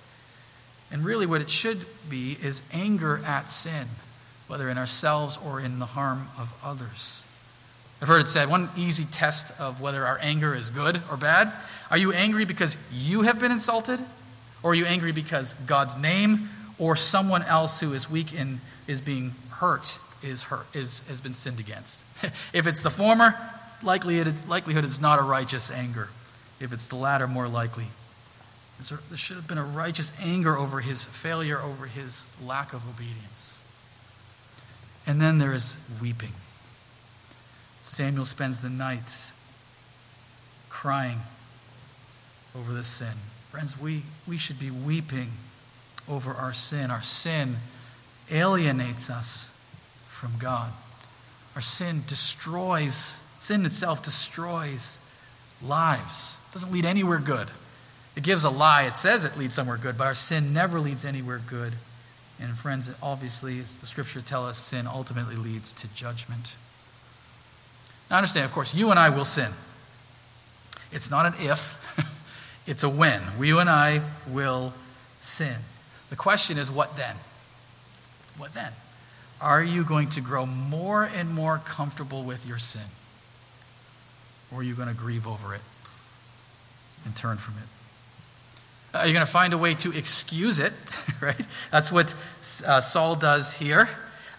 And 0.91 1.03
really, 1.03 1.25
what 1.25 1.41
it 1.41 1.49
should 1.49 1.85
be 2.09 2.37
is 2.41 2.61
anger 2.71 3.21
at 3.25 3.49
sin, 3.49 3.87
whether 4.47 4.69
in 4.69 4.77
ourselves 4.77 5.37
or 5.45 5.59
in 5.59 5.79
the 5.79 5.85
harm 5.85 6.27
of 6.37 6.53
others. 6.63 7.25
I've 8.01 8.07
heard 8.07 8.21
it 8.21 8.27
said 8.27 8.49
one 8.49 8.69
easy 8.77 9.05
test 9.05 9.59
of 9.59 9.81
whether 9.81 10.05
our 10.05 10.19
anger 10.21 10.53
is 10.53 10.69
good 10.69 11.01
or 11.09 11.17
bad. 11.17 11.51
Are 11.89 11.97
you 11.97 12.11
angry 12.11 12.45
because 12.45 12.77
you 12.91 13.23
have 13.23 13.39
been 13.39 13.51
insulted? 13.51 13.99
Or 14.61 14.71
are 14.71 14.75
you 14.75 14.85
angry 14.85 15.11
because 15.11 15.53
God's 15.65 15.97
name 15.97 16.49
or 16.77 16.95
someone 16.95 17.41
else 17.43 17.79
who 17.79 17.93
is 17.93 18.09
weak 18.09 18.37
and 18.37 18.59
is 18.85 19.01
being 19.01 19.33
hurt 19.49 19.99
is 20.23 20.43
hurt 20.43 20.65
is 20.75 21.03
has 21.07 21.21
been 21.21 21.33
sinned 21.33 21.59
against? 21.59 22.03
if 22.53 22.67
it's 22.67 22.81
the 22.81 22.89
former, 22.89 23.35
likely 23.81 24.19
it 24.19 24.27
is, 24.27 24.47
likelihood 24.47 24.83
is 24.83 25.01
not 25.01 25.19
a 25.19 25.23
righteous 25.23 25.71
anger. 25.71 26.09
If 26.59 26.73
it's 26.73 26.87
the 26.87 26.95
latter, 26.95 27.27
more 27.27 27.47
likely. 27.47 27.85
There 28.79 29.17
should 29.17 29.37
have 29.37 29.47
been 29.47 29.57
a 29.57 29.63
righteous 29.63 30.11
anger 30.21 30.55
over 30.55 30.81
his 30.81 31.03
failure, 31.03 31.59
over 31.59 31.87
his 31.87 32.27
lack 32.43 32.73
of 32.73 32.87
obedience. 32.87 33.59
And 35.07 35.19
then 35.19 35.39
there 35.39 35.53
is 35.53 35.75
weeping. 35.99 36.33
Samuel 37.87 38.25
spends 38.25 38.59
the 38.59 38.69
night 38.69 39.31
crying 40.69 41.19
over 42.55 42.73
this 42.73 42.87
sin. 42.87 43.13
Friends, 43.49 43.79
we, 43.79 44.03
we 44.27 44.37
should 44.37 44.59
be 44.59 44.69
weeping 44.69 45.31
over 46.07 46.31
our 46.31 46.53
sin. 46.53 46.91
Our 46.91 47.01
sin 47.01 47.57
alienates 48.31 49.09
us 49.09 49.49
from 50.07 50.33
God. 50.37 50.71
Our 51.55 51.61
sin 51.61 52.03
destroys, 52.05 53.19
sin 53.39 53.65
itself 53.65 54.03
destroys 54.03 54.99
lives. 55.63 56.37
It 56.49 56.53
doesn't 56.53 56.71
lead 56.71 56.85
anywhere 56.85 57.19
good. 57.19 57.47
It 58.15 58.23
gives 58.23 58.43
a 58.43 58.49
lie. 58.49 58.83
It 58.83 58.97
says 58.97 59.25
it 59.25 59.37
leads 59.37 59.55
somewhere 59.55 59.77
good, 59.77 59.97
but 59.97 60.07
our 60.07 60.15
sin 60.15 60.53
never 60.53 60.79
leads 60.79 61.05
anywhere 61.05 61.41
good. 61.47 61.73
And 62.39 62.55
friends, 62.55 62.91
obviously, 63.01 63.59
as 63.59 63.77
the 63.77 63.87
scripture 63.87 64.21
tells 64.21 64.49
us, 64.49 64.57
sin 64.57 64.85
ultimately 64.87 65.35
leads 65.35 65.73
to 65.73 65.87
judgment. 65.95 66.55
Now, 68.09 68.17
understand, 68.17 68.45
of 68.45 68.51
course, 68.51 68.73
you 68.73 68.89
and 68.89 68.99
I 68.99 69.09
will 69.09 69.25
sin. 69.25 69.51
It's 70.91 71.11
not 71.11 71.25
an 71.25 71.33
if, 71.39 71.77
it's 72.67 72.83
a 72.83 72.89
when. 72.89 73.21
You 73.39 73.59
and 73.59 73.69
I 73.69 74.01
will 74.29 74.73
sin. 75.19 75.55
The 76.09 76.15
question 76.15 76.57
is, 76.57 76.71
what 76.71 76.95
then? 76.95 77.15
What 78.37 78.53
then? 78.53 78.71
Are 79.41 79.63
you 79.63 79.83
going 79.83 80.09
to 80.09 80.21
grow 80.21 80.45
more 80.45 81.03
and 81.03 81.29
more 81.29 81.61
comfortable 81.65 82.23
with 82.23 82.47
your 82.47 82.57
sin? 82.57 82.89
Or 84.51 84.59
are 84.59 84.63
you 84.63 84.73
going 84.73 84.87
to 84.87 84.93
grieve 84.93 85.27
over 85.27 85.53
it 85.53 85.61
and 87.05 87.15
turn 87.15 87.37
from 87.37 87.55
it? 87.55 88.97
Are 88.97 89.05
you 89.05 89.13
going 89.13 89.25
to 89.25 89.31
find 89.31 89.53
a 89.53 89.57
way 89.57 89.73
to 89.75 89.91
excuse 89.91 90.59
it? 90.59 90.73
right? 91.21 91.47
That's 91.71 91.91
what 91.91 92.15
uh, 92.65 92.79
Saul 92.79 93.15
does 93.15 93.53
here. 93.53 93.89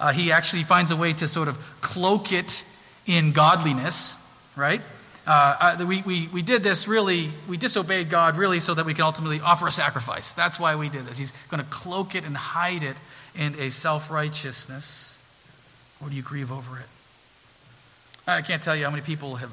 Uh, 0.01 0.13
he 0.13 0.33
actually 0.33 0.63
finds 0.63 0.91
a 0.91 0.97
way 0.97 1.13
to 1.13 1.29
sort 1.29 1.49
of 1.49 1.59
cloak 1.81 2.33
it 2.33 2.65
in 3.09 3.33
godliness, 3.33 4.17
right? 4.55 4.81
Uh, 5.27 5.75
uh, 5.81 5.87
we, 5.87 6.03
we, 6.03 6.29
we 6.29 6.43
did 6.43 6.63
this 6.63 6.87
really, 6.87 7.31
we 7.49 7.57
disobeyed 7.57 8.09
God 8.09 8.37
really 8.37 8.61
so 8.61 8.75
that 8.75 8.87
we 8.87 8.95
can 8.95 9.03
ultimately 9.03 9.41
offer 9.41 9.67
a 9.67 9.73
sacrifice. 9.73 10.33
That's 10.35 10.61
why 10.61 10.77
we 10.77 10.89
did 10.89 11.05
this. 11.07 11.19
He's 11.19 11.33
going 11.51 11.63
to 11.63 11.69
cloak 11.69 12.15
it 12.15 12.25
and 12.25 12.37
hide 12.37 12.85
it 12.85 12.97
in 13.35 13.57
a 13.59 13.71
self 13.71 14.11
righteousness. 14.11 15.21
Or 16.01 16.09
do 16.09 16.15
you 16.15 16.23
grieve 16.23 16.53
over 16.53 16.79
it? 16.79 16.87
I 18.27 18.43
can't 18.43 18.63
tell 18.63 18.77
you 18.77 18.85
how 18.85 18.91
many 18.91 19.03
people 19.03 19.37
have 19.37 19.51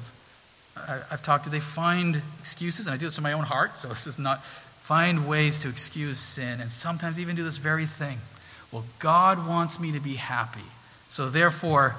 I've 0.76 1.22
talked 1.22 1.44
to, 1.44 1.50
they 1.50 1.60
find 1.60 2.20
excuses, 2.40 2.86
and 2.86 2.94
I 2.94 2.98
do 2.98 3.06
this 3.06 3.16
in 3.16 3.24
my 3.24 3.32
own 3.32 3.44
heart, 3.44 3.78
so 3.78 3.88
this 3.88 4.06
is 4.06 4.18
not, 4.18 4.44
find 4.44 5.26
ways 5.26 5.60
to 5.60 5.68
excuse 5.68 6.18
sin, 6.18 6.60
and 6.60 6.70
sometimes 6.70 7.18
even 7.18 7.34
do 7.34 7.42
this 7.42 7.56
very 7.58 7.86
thing. 7.86 8.18
Well, 8.70 8.84
God 8.98 9.46
wants 9.46 9.80
me 9.80 9.92
to 9.92 10.00
be 10.00 10.14
happy, 10.14 10.60
so 11.08 11.28
therefore, 11.28 11.96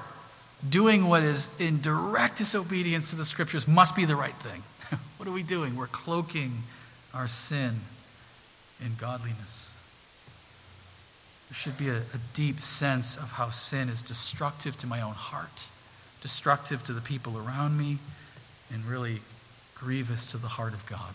doing 0.66 1.06
what 1.06 1.22
is 1.22 1.48
in 1.58 1.80
direct 1.80 2.38
disobedience 2.38 3.10
to 3.10 3.16
the 3.16 3.24
scriptures 3.24 3.68
must 3.68 3.94
be 3.94 4.04
the 4.04 4.16
right 4.16 4.34
thing. 4.34 4.62
what 5.16 5.28
are 5.28 5.32
we 5.32 5.42
doing? 5.42 5.76
We're 5.76 5.86
cloaking 5.86 6.62
our 7.14 7.28
sin 7.28 7.80
in 8.84 8.92
godliness. 8.98 9.76
There 11.48 11.54
should 11.54 11.78
be 11.78 11.88
a, 11.88 11.96
a, 11.96 12.20
deep 12.34 12.60
sense 12.60 13.16
of 13.16 13.32
how 13.32 13.50
sin 13.50 13.88
is 13.88 14.02
destructive 14.02 14.76
to 14.78 14.86
my 14.86 15.00
own 15.00 15.14
heart, 15.14 15.68
destructive 16.20 16.82
to 16.84 16.92
the 16.92 17.00
people 17.00 17.38
around 17.38 17.78
me, 17.78 17.98
and 18.70 18.84
really 18.84 19.20
grievous 19.74 20.26
to 20.32 20.36
the 20.36 20.48
heart 20.48 20.74
of 20.74 20.84
God. 20.86 21.14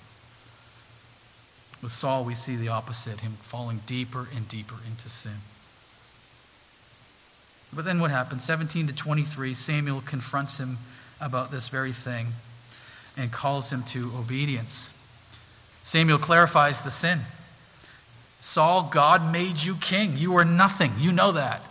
With 1.83 1.91
Saul, 1.91 2.23
we 2.23 2.33
see 2.33 2.55
the 2.55 2.69
opposite, 2.69 3.19
him 3.19 3.33
falling 3.41 3.81
deeper 3.85 4.27
and 4.35 4.47
deeper 4.47 4.77
into 4.87 5.09
sin. 5.09 5.41
But 7.75 7.85
then 7.85 7.99
what 7.99 8.11
happens? 8.11 8.43
17 8.43 8.87
to 8.87 8.93
23, 8.93 9.53
Samuel 9.53 10.01
confronts 10.01 10.57
him 10.57 10.77
about 11.19 11.51
this 11.51 11.69
very 11.69 11.91
thing 11.91 12.27
and 13.17 13.31
calls 13.31 13.71
him 13.71 13.83
to 13.83 14.11
obedience. 14.17 14.93
Samuel 15.83 16.17
clarifies 16.17 16.81
the 16.81 16.91
sin. 16.91 17.19
Saul, 18.39 18.89
God 18.91 19.31
made 19.31 19.63
you 19.63 19.75
king. 19.75 20.17
You 20.17 20.35
are 20.37 20.45
nothing. 20.45 20.91
You 20.97 21.11
know 21.11 21.31
that. 21.31 21.61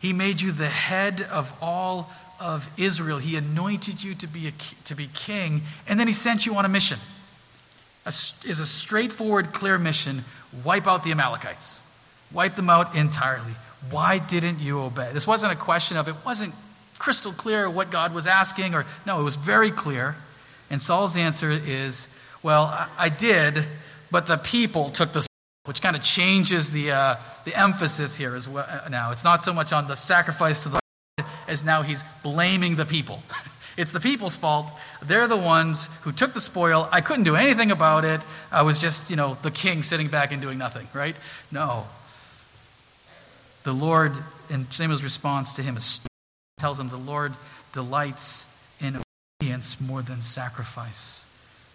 He 0.00 0.12
made 0.12 0.40
you 0.40 0.52
the 0.52 0.68
head 0.68 1.22
of 1.22 1.56
all 1.60 2.10
of 2.40 2.68
Israel. 2.76 3.18
He 3.18 3.36
anointed 3.36 4.02
you 4.02 4.14
to 4.16 4.26
be, 4.26 4.48
a, 4.48 4.52
to 4.84 4.94
be 4.94 5.08
king, 5.12 5.62
and 5.88 5.98
then 5.98 6.06
he 6.06 6.12
sent 6.12 6.46
you 6.46 6.54
on 6.54 6.64
a 6.64 6.68
mission. 6.68 6.98
A, 8.06 8.08
is 8.08 8.60
a 8.60 8.66
straightforward, 8.66 9.52
clear 9.52 9.78
mission 9.78 10.24
wipe 10.64 10.86
out 10.86 11.04
the 11.04 11.10
Amalekites, 11.10 11.80
wipe 12.32 12.54
them 12.54 12.70
out 12.70 12.94
entirely. 12.94 13.52
Why 13.90 14.18
didn't 14.18 14.60
you 14.60 14.80
obey? 14.80 15.10
This 15.12 15.26
wasn't 15.26 15.52
a 15.52 15.56
question 15.56 15.96
of, 15.96 16.08
it 16.08 16.16
wasn't 16.24 16.54
crystal 16.98 17.32
clear 17.32 17.70
what 17.70 17.90
God 17.90 18.14
was 18.14 18.26
asking, 18.26 18.74
or 18.74 18.84
no, 19.06 19.20
it 19.20 19.24
was 19.24 19.36
very 19.36 19.70
clear. 19.70 20.16
And 20.70 20.82
Saul's 20.82 21.16
answer 21.16 21.50
is, 21.50 22.08
well, 22.42 22.64
I, 22.64 22.88
I 22.98 23.08
did, 23.08 23.64
but 24.10 24.26
the 24.26 24.36
people 24.36 24.90
took 24.90 25.12
the 25.12 25.26
which 25.64 25.82
kind 25.82 25.94
of 25.94 26.02
changes 26.02 26.72
the, 26.72 26.90
uh, 26.90 27.16
the 27.44 27.54
emphasis 27.54 28.16
here 28.16 28.34
as 28.34 28.48
well 28.48 28.66
uh, 28.66 28.88
now. 28.88 29.10
It's 29.10 29.22
not 29.22 29.44
so 29.44 29.52
much 29.52 29.70
on 29.70 29.86
the 29.86 29.96
sacrifice 29.96 30.62
to 30.62 30.70
the 30.70 30.78
as 31.46 31.62
now 31.62 31.82
he's 31.82 32.04
blaming 32.22 32.76
the 32.76 32.86
people. 32.86 33.22
It's 33.78 33.92
the 33.92 34.00
people's 34.00 34.34
fault. 34.34 34.72
They're 35.04 35.28
the 35.28 35.36
ones 35.36 35.88
who 36.00 36.10
took 36.10 36.34
the 36.34 36.40
spoil. 36.40 36.88
I 36.90 37.00
couldn't 37.00 37.22
do 37.22 37.36
anything 37.36 37.70
about 37.70 38.04
it. 38.04 38.20
I 38.50 38.62
was 38.62 38.80
just, 38.80 39.08
you 39.08 39.14
know, 39.14 39.38
the 39.42 39.52
king 39.52 39.84
sitting 39.84 40.08
back 40.08 40.32
and 40.32 40.42
doing 40.42 40.58
nothing, 40.58 40.88
right? 40.92 41.14
No. 41.52 41.86
The 43.68 43.74
Lord, 43.74 44.12
and 44.48 44.66
Samuel's 44.72 45.02
response 45.02 45.52
to 45.56 45.62
him 45.62 45.76
is, 45.76 46.00
tells 46.56 46.80
him 46.80 46.88
the 46.88 46.96
Lord 46.96 47.34
delights 47.74 48.46
in 48.80 49.02
obedience 49.42 49.78
more 49.78 50.00
than 50.00 50.22
sacrifice. 50.22 51.26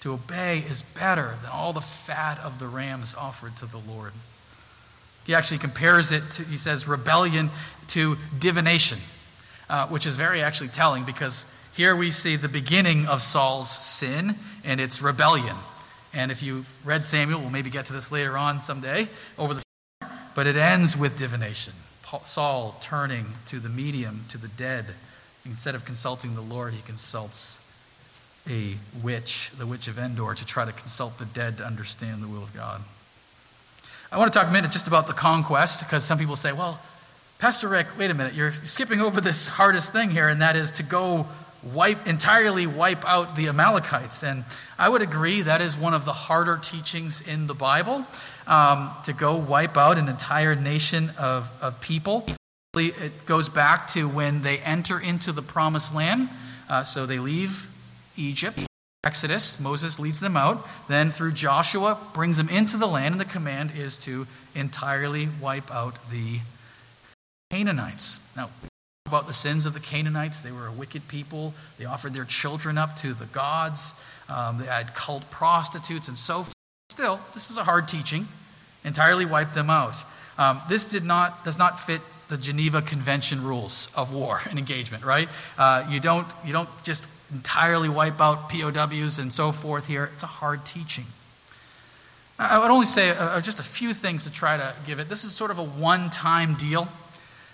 To 0.01 0.13
obey 0.13 0.65
is 0.67 0.81
better 0.81 1.35
than 1.43 1.51
all 1.51 1.71
the 1.71 1.81
fat 1.81 2.39
of 2.39 2.57
the 2.57 2.65
rams 2.65 3.13
offered 3.13 3.55
to 3.57 3.67
the 3.67 3.77
Lord. 3.77 4.11
He 5.27 5.35
actually 5.35 5.59
compares 5.59 6.11
it 6.11 6.31
to, 6.31 6.43
he 6.45 6.57
says, 6.57 6.87
rebellion 6.87 7.51
to 7.89 8.17
divination, 8.39 8.97
uh, 9.69 9.85
which 9.85 10.07
is 10.07 10.15
very 10.15 10.41
actually 10.41 10.69
telling 10.69 11.03
because 11.03 11.45
here 11.75 11.95
we 11.95 12.09
see 12.09 12.37
the 12.37 12.49
beginning 12.49 13.05
of 13.05 13.21
Saul's 13.21 13.69
sin 13.69 14.33
and 14.63 14.81
its 14.81 14.99
rebellion. 14.99 15.57
And 16.11 16.31
if 16.31 16.41
you've 16.41 16.75
read 16.87 17.05
Samuel, 17.05 17.39
we'll 17.39 17.51
maybe 17.51 17.69
get 17.69 17.85
to 17.85 17.93
this 17.93 18.11
later 18.11 18.35
on 18.35 18.63
someday 18.63 19.07
over 19.37 19.53
the 19.53 19.61
but 20.35 20.47
it 20.47 20.55
ends 20.55 20.97
with 20.97 21.17
divination. 21.17 21.73
Saul 22.25 22.75
turning 22.79 23.25
to 23.47 23.59
the 23.59 23.69
medium, 23.69 24.25
to 24.29 24.37
the 24.37 24.47
dead. 24.47 24.85
Instead 25.45 25.73
of 25.73 25.83
consulting 25.83 26.35
the 26.35 26.41
Lord, 26.41 26.73
he 26.73 26.81
consults 26.81 27.59
a 28.47 28.75
witch, 29.01 29.51
the 29.57 29.65
witch 29.65 29.87
of 29.87 29.97
Endor, 29.97 30.33
to 30.35 30.45
try 30.45 30.63
to 30.63 30.71
consult 30.71 31.17
the 31.17 31.25
dead 31.25 31.57
to 31.57 31.65
understand 31.65 32.21
the 32.21 32.27
will 32.27 32.43
of 32.43 32.53
God. 32.53 32.81
I 34.11 34.17
want 34.17 34.31
to 34.31 34.37
talk 34.37 34.47
a 34.47 34.51
minute 34.51 34.71
just 34.71 34.87
about 34.87 35.07
the 35.07 35.13
conquest, 35.13 35.79
because 35.79 36.03
some 36.03 36.19
people 36.19 36.35
say, 36.35 36.51
well, 36.51 36.79
Pastor 37.39 37.67
Rick, 37.67 37.87
wait 37.97 38.11
a 38.11 38.13
minute, 38.13 38.35
you're 38.35 38.53
skipping 38.53 39.01
over 39.01 39.19
this 39.19 39.47
hardest 39.47 39.91
thing 39.91 40.11
here, 40.11 40.29
and 40.29 40.41
that 40.41 40.55
is 40.55 40.71
to 40.73 40.83
go 40.83 41.25
wipe 41.73 42.05
entirely 42.07 42.67
wipe 42.67 43.03
out 43.09 43.35
the 43.35 43.47
Amalekites. 43.47 44.23
And 44.23 44.43
I 44.77 44.87
would 44.89 45.01
agree 45.01 45.41
that 45.41 45.61
is 45.61 45.75
one 45.75 45.93
of 45.93 46.05
the 46.05 46.13
harder 46.13 46.57
teachings 46.57 47.21
in 47.21 47.47
the 47.47 47.53
Bible 47.53 48.05
um, 48.47 48.91
to 49.03 49.13
go 49.13 49.35
wipe 49.35 49.77
out 49.77 49.97
an 49.97 50.09
entire 50.09 50.55
nation 50.55 51.11
of, 51.17 51.51
of 51.61 51.79
people. 51.81 52.25
It 52.75 53.25
goes 53.25 53.49
back 53.49 53.87
to 53.89 54.07
when 54.07 54.41
they 54.41 54.57
enter 54.59 54.99
into 54.99 55.31
the 55.31 55.41
promised 55.41 55.93
land. 55.93 56.29
Uh, 56.69 56.83
so 56.83 57.05
they 57.05 57.19
leave 57.19 57.69
Egypt. 58.15 58.65
Exodus, 59.03 59.59
Moses 59.59 59.99
leads 59.99 60.19
them 60.19 60.37
out. 60.37 60.67
Then 60.87 61.11
through 61.11 61.33
Joshua, 61.33 61.99
brings 62.13 62.37
them 62.37 62.49
into 62.49 62.77
the 62.77 62.87
land, 62.87 63.13
and 63.13 63.21
the 63.21 63.25
command 63.25 63.71
is 63.77 63.97
to 63.99 64.25
entirely 64.55 65.27
wipe 65.41 65.69
out 65.71 65.99
the 66.09 66.39
Canaanites. 67.51 68.19
Now, 68.35 68.49
about 69.05 69.27
the 69.27 69.33
sins 69.33 69.67
of 69.67 69.75
the 69.75 69.79
Canaanites. 69.79 70.39
They 70.39 70.51
were 70.51 70.65
a 70.65 70.71
wicked 70.71 71.07
people. 71.07 71.53
They 71.77 71.85
offered 71.85 72.13
their 72.13 72.25
children 72.25 72.79
up 72.79 72.95
to 72.97 73.13
the 73.13 73.25
gods. 73.25 73.93
Um, 74.27 74.57
they 74.57 74.65
had 74.65 74.95
cult 74.95 75.29
prostitutes 75.29 76.07
and 76.07 76.17
so 76.17 76.43
forth. 76.43 76.53
Still, 76.93 77.19
this 77.33 77.49
is 77.49 77.57
a 77.57 77.63
hard 77.63 77.87
teaching. 77.87 78.27
Entirely 78.83 79.25
wipe 79.25 79.53
them 79.53 79.71
out. 79.71 80.03
Um, 80.37 80.61
this 80.69 80.85
did 80.85 81.03
not, 81.03 81.43
does 81.43 81.57
not 81.57 81.79
fit 81.79 82.01
the 82.27 82.37
Geneva 82.37 82.83
Convention 82.83 83.43
rules 83.43 83.91
of 83.95 84.13
war 84.13 84.41
and 84.47 84.59
engagement, 84.59 85.03
right? 85.03 85.27
Uh, 85.57 85.87
you, 85.89 85.99
don't, 85.99 86.27
you 86.45 86.53
don't 86.53 86.69
just 86.83 87.03
entirely 87.31 87.89
wipe 87.89 88.21
out 88.21 88.47
POWs 88.47 89.17
and 89.17 89.33
so 89.33 89.51
forth 89.51 89.87
here. 89.87 90.11
It's 90.13 90.21
a 90.21 90.27
hard 90.27 90.67
teaching. 90.67 91.05
I 92.37 92.59
would 92.59 92.69
only 92.69 92.85
say 92.85 93.09
uh, 93.09 93.41
just 93.41 93.59
a 93.59 93.63
few 93.63 93.91
things 93.95 94.25
to 94.25 94.31
try 94.31 94.57
to 94.57 94.75
give 94.85 94.99
it. 94.99 95.09
This 95.09 95.23
is 95.23 95.31
sort 95.31 95.49
of 95.49 95.57
a 95.57 95.63
one 95.63 96.11
time 96.11 96.53
deal. 96.53 96.87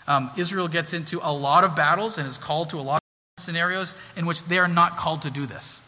Um, 0.05 0.31
Israel 0.35 0.67
gets 0.67 0.91
into 0.91 1.21
a 1.23 1.31
lot 1.31 1.63
of 1.63 1.77
battles 1.77 2.17
and 2.17 2.27
is 2.27 2.37
called 2.37 2.71
to 2.71 2.77
a 2.77 2.83
lot 2.83 2.97
of 3.37 3.41
scenarios 3.41 3.93
in 4.17 4.25
which 4.25 4.43
they 4.43 4.59
are 4.59 4.67
not 4.67 4.97
called 4.97 5.21
to 5.21 5.31
do 5.31 5.45
this. 5.45 5.81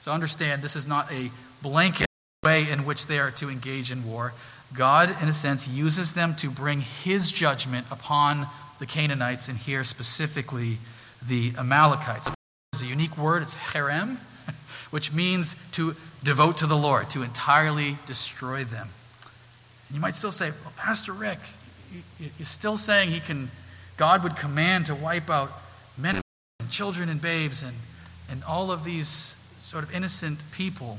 So 0.00 0.10
understand, 0.10 0.60
this 0.60 0.74
is 0.74 0.88
not 0.88 1.12
a 1.12 1.30
blanket 1.62 2.06
way 2.46 2.70
in 2.70 2.84
which 2.84 3.08
they 3.08 3.18
are 3.18 3.32
to 3.32 3.50
engage 3.50 3.90
in 3.90 4.06
war. 4.06 4.32
God, 4.72 5.10
in 5.20 5.28
a 5.28 5.32
sense, 5.32 5.66
uses 5.66 6.14
them 6.14 6.36
to 6.36 6.48
bring 6.48 6.80
his 6.80 7.32
judgment 7.32 7.86
upon 7.90 8.46
the 8.78 8.86
Canaanites, 8.86 9.48
and 9.48 9.58
here 9.58 9.82
specifically 9.82 10.78
the 11.26 11.52
Amalekites. 11.58 12.30
It's 12.72 12.82
a 12.82 12.86
unique 12.86 13.18
word, 13.18 13.42
it's 13.42 13.54
herem, 13.54 14.18
which 14.90 15.12
means 15.12 15.56
to 15.72 15.96
devote 16.22 16.58
to 16.58 16.66
the 16.66 16.76
Lord, 16.76 17.10
to 17.10 17.22
entirely 17.22 17.96
destroy 18.06 18.62
them. 18.62 18.90
You 19.92 19.98
might 19.98 20.14
still 20.14 20.30
say, 20.30 20.52
well, 20.62 20.72
Pastor 20.76 21.12
Rick, 21.12 21.40
you're 22.20 22.46
still 22.46 22.76
saying 22.76 23.10
he 23.10 23.20
can 23.20 23.50
God 23.96 24.22
would 24.22 24.36
command 24.36 24.86
to 24.86 24.94
wipe 24.94 25.30
out 25.30 25.50
men 25.96 26.20
and 26.60 26.70
children 26.70 27.08
and 27.08 27.20
babes 27.20 27.62
and, 27.62 27.76
and 28.30 28.44
all 28.44 28.70
of 28.70 28.84
these 28.84 29.36
sort 29.60 29.82
of 29.84 29.94
innocent 29.94 30.38
people. 30.52 30.98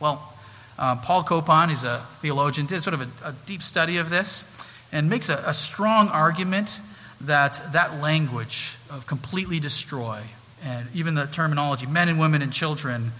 Well, 0.00 0.37
uh, 0.78 0.96
Paul 0.96 1.24
Copan, 1.24 1.68
he's 1.68 1.84
a 1.84 1.98
theologian, 2.08 2.66
did 2.66 2.82
sort 2.82 2.94
of 2.94 3.02
a, 3.02 3.28
a 3.28 3.32
deep 3.46 3.62
study 3.62 3.96
of 3.98 4.10
this 4.10 4.44
and 4.92 5.10
makes 5.10 5.28
a, 5.28 5.42
a, 5.46 5.52
strong 5.52 6.08
argument 6.08 6.80
that 7.20 7.60
that 7.72 8.00
language 8.00 8.76
of 8.90 9.06
completely 9.06 9.60
destroy, 9.60 10.20
and 10.64 10.88
even 10.94 11.14
the 11.14 11.26
terminology 11.26 11.86
men 11.86 12.08
and 12.08 12.18
women 12.18 12.42
and 12.42 12.52
children, 12.52 13.12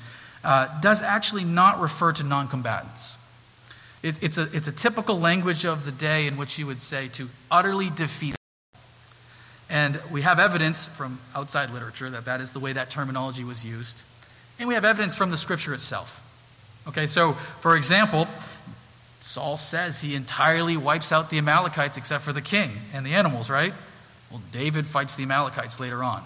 uh, 0.45 0.69
does 0.81 1.03
actually 1.03 1.45
not 1.45 1.81
refer 1.81 2.13
to 2.13 2.23
non 2.23 2.49
combatants. 2.49 3.19
It, 4.03 4.23
it's, 4.23 4.39
a, 4.39 4.49
it's 4.53 4.69
a 4.69 4.73
typical 4.73 5.19
language 5.19 5.67
of 5.67 5.85
the 5.85 5.93
day 5.93 6.29
in 6.29 6.37
which 6.37 6.59
you 6.59 6.67
would 6.67 6.81
say 6.81 7.09
to 7.09 7.29
utterly 7.51 7.91
defeat 7.91 8.37
and 9.71 10.01
we 10.11 10.23
have 10.23 10.39
evidence 10.39 10.87
from 10.87 11.19
outside 11.35 11.71
literature 11.71 12.09
that 12.11 12.25
that 12.25 12.41
is 12.41 12.53
the 12.53 12.59
way 12.59 12.73
that 12.73 12.89
terminology 12.89 13.45
was 13.45 13.65
used. 13.65 14.03
And 14.59 14.67
we 14.67 14.75
have 14.75 14.85
evidence 14.85 15.15
from 15.15 15.31
the 15.31 15.37
scripture 15.37 15.75
itself. 15.75 16.25
Okay, 16.89 17.07
so 17.07 17.33
for 17.33 17.77
example, 17.77 18.27
Saul 19.21 19.57
says 19.57 20.01
he 20.01 20.15
entirely 20.15 20.77
wipes 20.77 21.13
out 21.13 21.29
the 21.29 21.39
Amalekites 21.39 21.97
except 21.97 22.25
for 22.25 22.33
the 22.33 22.41
king 22.41 22.71
and 22.95 23.05
the 23.05 23.13
animals, 23.13 23.51
right? 23.51 23.75
Well, 24.31 24.43
David 24.53 24.87
fights 24.87 25.15
the 25.17 25.25
Amalekites 25.25 25.81
later 25.81 26.03
on. 26.03 26.23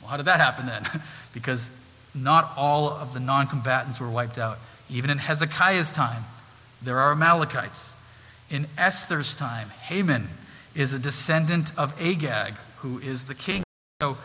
Well, 0.00 0.10
how 0.10 0.16
did 0.16 0.26
that 0.26 0.40
happen 0.40 0.66
then? 0.66 0.84
because 1.32 1.70
not 2.14 2.52
all 2.56 2.88
of 2.88 3.14
the 3.14 3.20
non 3.20 3.46
combatants 3.46 4.00
were 4.00 4.10
wiped 4.10 4.38
out. 4.38 4.58
Even 4.90 5.10
in 5.10 5.18
Hezekiah's 5.18 5.92
time, 5.92 6.24
there 6.82 6.98
are 6.98 7.12
Amalekites. 7.12 7.94
In 8.50 8.66
Esther's 8.76 9.34
time, 9.34 9.70
Haman 9.82 10.28
is 10.74 10.92
a 10.92 10.98
descendant 10.98 11.76
of 11.78 11.98
Agag, 12.00 12.54
who 12.78 12.98
is 12.98 13.24
the 13.24 13.34
king. 13.34 13.62
So 14.00 14.18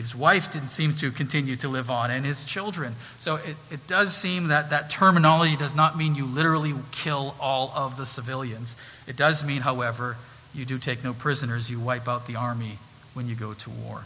his 0.00 0.14
wife 0.14 0.50
didn't 0.52 0.68
seem 0.68 0.94
to 0.96 1.10
continue 1.10 1.56
to 1.56 1.68
live 1.68 1.90
on, 1.90 2.10
and 2.10 2.24
his 2.24 2.44
children. 2.44 2.94
So 3.18 3.36
it, 3.36 3.56
it 3.70 3.86
does 3.86 4.14
seem 4.14 4.48
that 4.48 4.70
that 4.70 4.90
terminology 4.90 5.56
does 5.56 5.74
not 5.74 5.96
mean 5.96 6.14
you 6.14 6.26
literally 6.26 6.74
kill 6.90 7.34
all 7.40 7.72
of 7.74 7.96
the 7.96 8.06
civilians. 8.06 8.76
It 9.06 9.16
does 9.16 9.44
mean, 9.44 9.62
however, 9.62 10.16
you 10.54 10.64
do 10.64 10.78
take 10.78 11.04
no 11.04 11.12
prisoners, 11.12 11.70
you 11.70 11.80
wipe 11.80 12.08
out 12.08 12.26
the 12.26 12.36
army 12.36 12.78
when 13.12 13.28
you 13.28 13.34
go 13.34 13.54
to 13.54 13.70
war. 13.70 14.04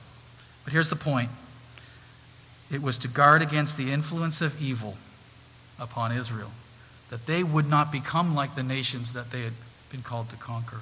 But 0.64 0.72
here's 0.72 0.90
the 0.90 0.96
point 0.96 1.30
it 2.70 2.82
was 2.82 2.98
to 2.98 3.08
guard 3.08 3.40
against 3.40 3.76
the 3.76 3.90
influence 3.90 4.42
of 4.42 4.60
evil 4.60 4.98
upon 5.80 6.12
Israel, 6.12 6.50
that 7.08 7.26
they 7.26 7.42
would 7.42 7.68
not 7.68 7.90
become 7.90 8.34
like 8.34 8.54
the 8.54 8.62
nations 8.62 9.14
that 9.14 9.30
they 9.30 9.42
had 9.42 9.54
been 9.90 10.02
called 10.02 10.28
to 10.30 10.36
conquer. 10.36 10.80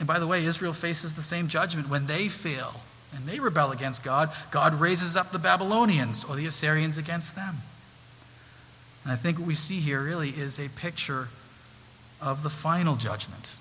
And 0.00 0.08
by 0.08 0.18
the 0.18 0.26
way, 0.26 0.44
Israel 0.44 0.72
faces 0.72 1.14
the 1.14 1.22
same 1.22 1.48
judgment 1.48 1.88
when 1.88 2.06
they 2.06 2.28
fail 2.28 2.80
and 3.14 3.26
they 3.26 3.40
rebel 3.40 3.72
against 3.72 4.04
God, 4.04 4.30
God 4.50 4.74
raises 4.74 5.16
up 5.16 5.32
the 5.32 5.38
Babylonians 5.38 6.24
or 6.24 6.36
the 6.36 6.46
Assyrians 6.46 6.98
against 6.98 7.34
them. 7.34 7.56
And 9.04 9.12
I 9.12 9.16
think 9.16 9.38
what 9.38 9.48
we 9.48 9.54
see 9.54 9.80
here 9.80 10.02
really 10.02 10.30
is 10.30 10.58
a 10.58 10.68
picture 10.68 11.28
of 12.20 12.42
the 12.42 12.50
final 12.50 12.96
judgment. 12.96 13.56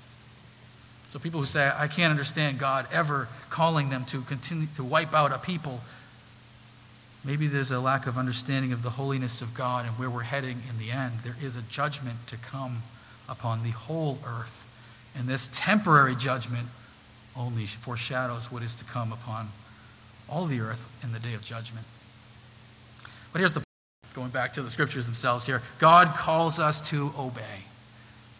So 1.09 1.19
people 1.19 1.39
who 1.39 1.45
say, 1.45 1.71
I 1.73 1.87
can't 1.87 2.11
understand 2.11 2.59
God 2.59 2.85
ever 2.91 3.29
calling 3.49 3.89
them 3.89 4.03
to 4.05 4.21
continue 4.21 4.67
to 4.75 4.83
wipe 4.83 5.13
out 5.13 5.31
a 5.31 5.37
people, 5.37 5.79
maybe 7.23 7.47
there's 7.47 7.71
a 7.71 7.79
lack 7.79 8.07
of 8.07 8.17
understanding 8.17 8.73
of 8.73 8.83
the 8.83 8.89
holiness 8.91 9.41
of 9.41 9.53
God 9.53 9.85
and 9.85 9.97
where 9.97 10.09
we're 10.09 10.23
heading 10.23 10.61
in 10.69 10.77
the 10.77 10.91
end. 10.91 11.19
There 11.23 11.37
is 11.41 11.55
a 11.55 11.61
judgment 11.61 12.27
to 12.27 12.35
come 12.35 12.79
upon 13.29 13.63
the 13.63 13.71
whole 13.71 14.19
earth. 14.25 14.67
And 15.15 15.27
this 15.27 15.49
temporary 15.53 16.15
judgment 16.15 16.67
only 17.37 17.65
foreshadows 17.65 18.51
what 18.51 18.63
is 18.63 18.75
to 18.75 18.83
come 18.85 19.13
upon 19.13 19.49
all 20.29 20.45
the 20.45 20.59
earth 20.59 20.87
in 21.03 21.13
the 21.13 21.19
day 21.19 21.33
of 21.33 21.43
judgment. 21.43 21.85
But 23.31 23.39
here's 23.39 23.53
the 23.53 23.63
going 24.13 24.29
back 24.31 24.53
to 24.53 24.63
the 24.63 24.69
scriptures 24.69 25.05
themselves 25.05 25.45
here 25.45 25.61
God 25.79 26.15
calls 26.15 26.59
us 26.59 26.81
to 26.89 27.13
obey, 27.17 27.63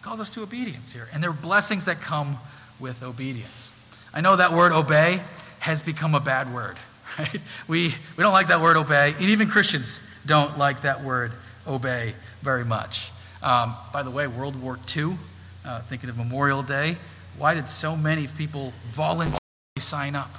calls 0.01 0.19
us 0.19 0.33
to 0.33 0.41
obedience 0.41 0.91
here. 0.91 1.07
And 1.13 1.21
there 1.21 1.29
are 1.29 1.33
blessings 1.33 1.85
that 1.85 2.01
come 2.01 2.37
with 2.79 3.03
obedience. 3.03 3.71
I 4.13 4.21
know 4.21 4.35
that 4.35 4.53
word 4.53 4.71
obey 4.71 5.21
has 5.59 5.81
become 5.81 6.15
a 6.15 6.19
bad 6.19 6.53
word, 6.53 6.77
right? 7.19 7.41
We, 7.67 7.89
we 8.17 8.23
don't 8.23 8.33
like 8.33 8.47
that 8.47 8.61
word 8.61 8.77
obey, 8.77 9.13
and 9.13 9.29
even 9.29 9.47
Christians 9.47 10.01
don't 10.25 10.57
like 10.57 10.81
that 10.81 11.03
word 11.03 11.31
obey 11.67 12.13
very 12.41 12.65
much. 12.65 13.11
Um, 13.43 13.75
by 13.93 14.03
the 14.03 14.09
way, 14.09 14.27
World 14.27 14.59
War 14.61 14.79
II, 14.95 15.17
uh, 15.65 15.81
thinking 15.81 16.09
of 16.09 16.17
Memorial 16.17 16.63
Day, 16.63 16.97
why 17.37 17.53
did 17.53 17.69
so 17.69 17.95
many 17.95 18.27
people 18.27 18.73
voluntarily 18.89 19.37
sign 19.77 20.15
up? 20.15 20.29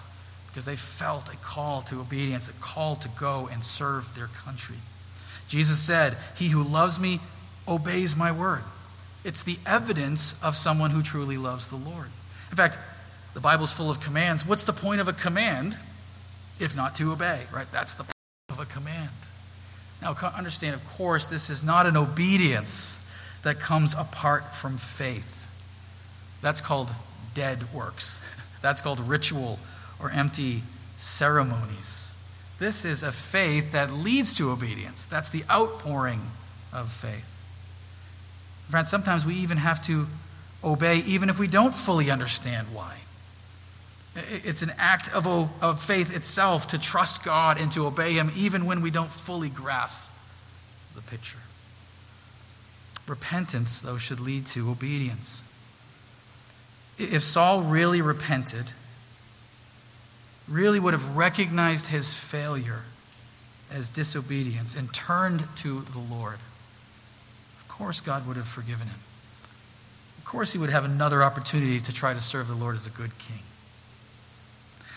Because 0.48 0.64
they 0.64 0.76
felt 0.76 1.32
a 1.32 1.36
call 1.36 1.82
to 1.82 2.00
obedience, 2.00 2.48
a 2.48 2.52
call 2.54 2.96
to 2.96 3.08
go 3.10 3.48
and 3.52 3.62
serve 3.62 4.14
their 4.14 4.26
country. 4.26 4.76
Jesus 5.46 5.78
said, 5.78 6.16
He 6.36 6.48
who 6.48 6.62
loves 6.62 6.98
me 6.98 7.20
obeys 7.66 8.16
my 8.16 8.32
word. 8.32 8.62
It's 9.24 9.42
the 9.42 9.58
evidence 9.66 10.42
of 10.42 10.56
someone 10.56 10.90
who 10.90 11.02
truly 11.02 11.36
loves 11.36 11.68
the 11.68 11.76
Lord. 11.76 12.08
In 12.50 12.56
fact, 12.56 12.78
the 13.34 13.40
Bible's 13.40 13.72
full 13.72 13.90
of 13.90 14.00
commands. 14.00 14.46
What's 14.46 14.64
the 14.64 14.72
point 14.72 15.00
of 15.00 15.08
a 15.08 15.12
command 15.12 15.76
if 16.60 16.76
not 16.76 16.96
to 16.96 17.12
obey, 17.12 17.42
right? 17.52 17.70
That's 17.72 17.94
the 17.94 18.04
point 18.04 18.12
of 18.50 18.60
a 18.60 18.64
command. 18.64 19.10
Now, 20.02 20.14
understand, 20.36 20.74
of 20.74 20.86
course, 20.86 21.26
this 21.26 21.50
is 21.50 21.64
not 21.64 21.86
an 21.86 21.96
obedience 21.96 23.04
that 23.42 23.60
comes 23.60 23.94
apart 23.94 24.54
from 24.54 24.76
faith. 24.76 25.37
That's 26.40 26.60
called 26.60 26.90
dead 27.34 27.72
works. 27.72 28.20
That's 28.62 28.80
called 28.80 29.00
ritual 29.00 29.58
or 30.00 30.10
empty 30.10 30.62
ceremonies. 30.96 32.12
This 32.58 32.84
is 32.84 33.02
a 33.02 33.12
faith 33.12 33.72
that 33.72 33.92
leads 33.92 34.34
to 34.34 34.50
obedience. 34.50 35.06
That's 35.06 35.30
the 35.30 35.44
outpouring 35.48 36.20
of 36.72 36.90
faith. 36.90 37.34
Friends, 38.68 38.90
sometimes 38.90 39.24
we 39.24 39.34
even 39.36 39.56
have 39.58 39.84
to 39.86 40.06
obey 40.62 40.98
even 41.06 41.30
if 41.30 41.38
we 41.38 41.46
don't 41.46 41.74
fully 41.74 42.10
understand 42.10 42.66
why. 42.72 42.96
It's 44.44 44.62
an 44.62 44.72
act 44.78 45.14
of, 45.14 45.26
of 45.62 45.80
faith 45.80 46.14
itself 46.14 46.68
to 46.68 46.78
trust 46.78 47.24
God 47.24 47.60
and 47.60 47.70
to 47.72 47.86
obey 47.86 48.14
Him 48.14 48.32
even 48.36 48.66
when 48.66 48.82
we 48.82 48.90
don't 48.90 49.10
fully 49.10 49.48
grasp 49.48 50.10
the 50.96 51.02
picture. 51.02 51.38
Repentance, 53.06 53.80
though, 53.80 53.96
should 53.96 54.20
lead 54.20 54.46
to 54.46 54.70
obedience. 54.70 55.42
If 56.98 57.22
Saul 57.22 57.62
really 57.62 58.02
repented, 58.02 58.72
really 60.48 60.80
would 60.80 60.94
have 60.94 61.16
recognized 61.16 61.88
his 61.88 62.14
failure 62.14 62.82
as 63.72 63.88
disobedience 63.88 64.74
and 64.74 64.92
turned 64.92 65.44
to 65.56 65.82
the 65.82 65.98
Lord, 65.98 66.38
of 67.58 67.66
course 67.68 68.00
God 68.00 68.26
would 68.26 68.36
have 68.36 68.48
forgiven 68.48 68.88
him. 68.88 68.98
Of 70.18 70.24
course 70.24 70.52
he 70.52 70.58
would 70.58 70.70
have 70.70 70.84
another 70.84 71.22
opportunity 71.22 71.80
to 71.80 71.92
try 71.92 72.14
to 72.14 72.20
serve 72.20 72.48
the 72.48 72.54
Lord 72.54 72.74
as 72.74 72.86
a 72.86 72.90
good 72.90 73.16
king. 73.18 73.40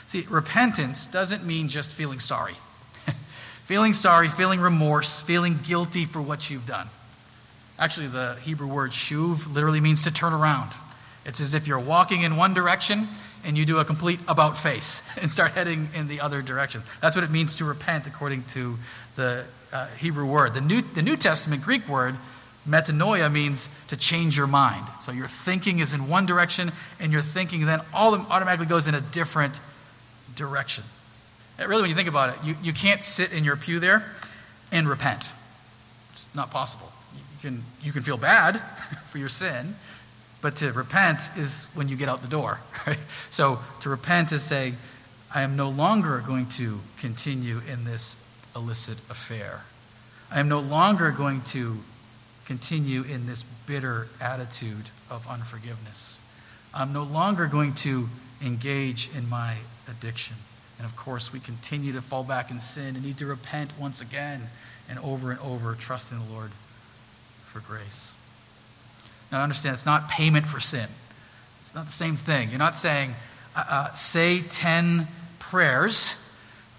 See, 0.08 0.26
repentance 0.30 1.08
doesn't 1.08 1.46
mean 1.46 1.70
just 1.70 1.92
feeling 1.92 2.20
sorry. 2.20 2.56
feeling 3.64 3.94
sorry, 3.94 4.28
feeling 4.28 4.60
remorse, 4.60 5.22
feeling 5.22 5.60
guilty 5.66 6.06
for 6.06 6.22
what 6.22 6.50
you've 6.50 6.66
done. 6.66 6.88
Actually, 7.80 8.08
the 8.08 8.38
Hebrew 8.42 8.68
word 8.68 8.92
shuv 8.92 9.54
literally 9.54 9.80
means 9.80 10.04
to 10.04 10.12
turn 10.12 10.34
around. 10.34 10.72
It's 11.26 11.40
as 11.40 11.54
if 11.54 11.68
you're 11.68 11.80
walking 11.80 12.22
in 12.22 12.36
one 12.36 12.54
direction 12.54 13.08
and 13.44 13.58
you 13.58 13.66
do 13.66 13.80
a 13.80 13.86
complete 13.86 14.20
about 14.28 14.58
face 14.58 15.08
and 15.22 15.30
start 15.30 15.52
heading 15.52 15.90
in 15.96 16.08
the 16.08 16.22
other 16.22 16.42
direction. 16.42 16.82
That's 17.02 17.16
what 17.16 17.24
it 17.24 17.32
means 17.32 17.56
to 17.56 17.66
repent 17.66 18.08
according 18.08 18.44
to 18.46 18.78
the 19.16 19.46
uh, 19.72 19.88
Hebrew 19.98 20.26
word. 20.26 20.54
The 20.54 20.62
New, 20.62 20.82
the 20.82 21.02
New 21.02 21.16
Testament 21.16 21.62
Greek 21.62 21.88
word, 21.88 22.16
metanoia, 22.68 23.32
means 23.32 23.70
to 23.88 23.98
change 23.98 24.38
your 24.38 24.48
mind. 24.48 24.86
So 25.02 25.12
your 25.12 25.28
thinking 25.28 25.80
is 25.80 25.94
in 25.94 26.08
one 26.08 26.26
direction 26.26 26.72
and 27.00 27.12
your 27.12 27.22
thinking 27.22 27.66
then 27.66 27.82
all 27.94 28.16
automatically 28.16 28.68
goes 28.68 28.88
in 28.88 28.96
a 28.96 29.02
different 29.02 29.60
direction. 30.36 30.84
Really, 31.60 31.82
when 31.82 31.90
you 31.90 31.96
think 31.96 32.10
about 32.10 32.30
it, 32.30 32.44
you, 32.44 32.56
you 32.64 32.74
can't 32.74 33.04
sit 33.04 33.34
in 33.34 33.44
your 33.44 33.56
pew 33.56 33.80
there 33.80 34.04
and 34.72 34.88
repent. 34.88 35.32
It's 36.12 36.28
not 36.34 36.50
possible. 36.50 36.92
You 37.14 37.50
can, 37.50 37.64
you 37.82 37.92
can 37.92 38.02
feel 38.02 38.18
bad 38.18 38.58
for 39.06 39.18
your 39.18 39.30
sin, 39.30 39.76
but 40.42 40.58
to 40.58 40.72
repent 40.72 41.30
is 41.38 41.68
when 41.74 41.88
you 41.88 41.96
get 41.96 42.10
out 42.10 42.22
the 42.22 42.28
door. 42.28 42.60
Right? 42.88 42.98
So 43.30 43.60
to 43.82 43.90
repent 43.90 44.32
is 44.32 44.42
saying, 44.42 44.76
I 45.34 45.44
am 45.44 45.56
no 45.56 45.70
longer 45.70 46.24
going 46.26 46.48
to 46.48 46.80
continue 46.98 47.62
in 47.72 47.86
this 47.86 48.18
illicit 48.56 48.98
affair. 49.08 49.62
I 50.32 50.40
am 50.40 50.50
no 50.50 50.60
longer 50.60 51.12
going 51.12 51.42
to 51.42 51.78
continue 52.46 53.04
in 53.04 53.28
this 53.28 53.44
bitter 53.44 54.08
attitude 54.20 54.90
of 55.12 55.28
unforgiveness. 55.30 56.20
I'm 56.74 56.92
no 56.92 57.04
longer 57.04 57.46
going 57.46 57.76
to 57.76 58.10
engage 58.44 59.16
in 59.16 59.30
my 59.30 59.58
addiction. 59.88 60.38
And 60.78 60.86
of 60.86 60.96
course, 60.96 61.32
we 61.32 61.40
continue 61.40 61.94
to 61.94 62.02
fall 62.02 62.24
back 62.24 62.50
in 62.50 62.60
sin 62.60 62.96
and 62.96 63.06
need 63.06 63.18
to 63.20 63.28
repent 63.28 63.72
once 63.80 64.02
again 64.02 64.48
and 64.90 64.98
over 65.00 65.32
and 65.32 65.40
over, 65.42 65.76
trusting 65.76 66.18
the 66.18 66.34
Lord 66.34 66.52
for 67.46 67.60
grace. 67.60 68.16
Now, 69.32 69.42
understand, 69.42 69.76
it's 69.76 69.86
not 69.86 70.10
payment 70.10 70.46
for 70.46 70.60
sin. 70.60 70.88
It's 71.62 71.74
not 71.74 71.86
the 71.86 71.92
same 71.92 72.16
thing. 72.16 72.50
You're 72.50 72.60
not 72.60 72.76
saying, 72.76 73.14
uh, 73.56 73.64
uh, 73.68 73.94
say 73.94 74.42
10 74.42 75.08
prayers, 75.40 76.18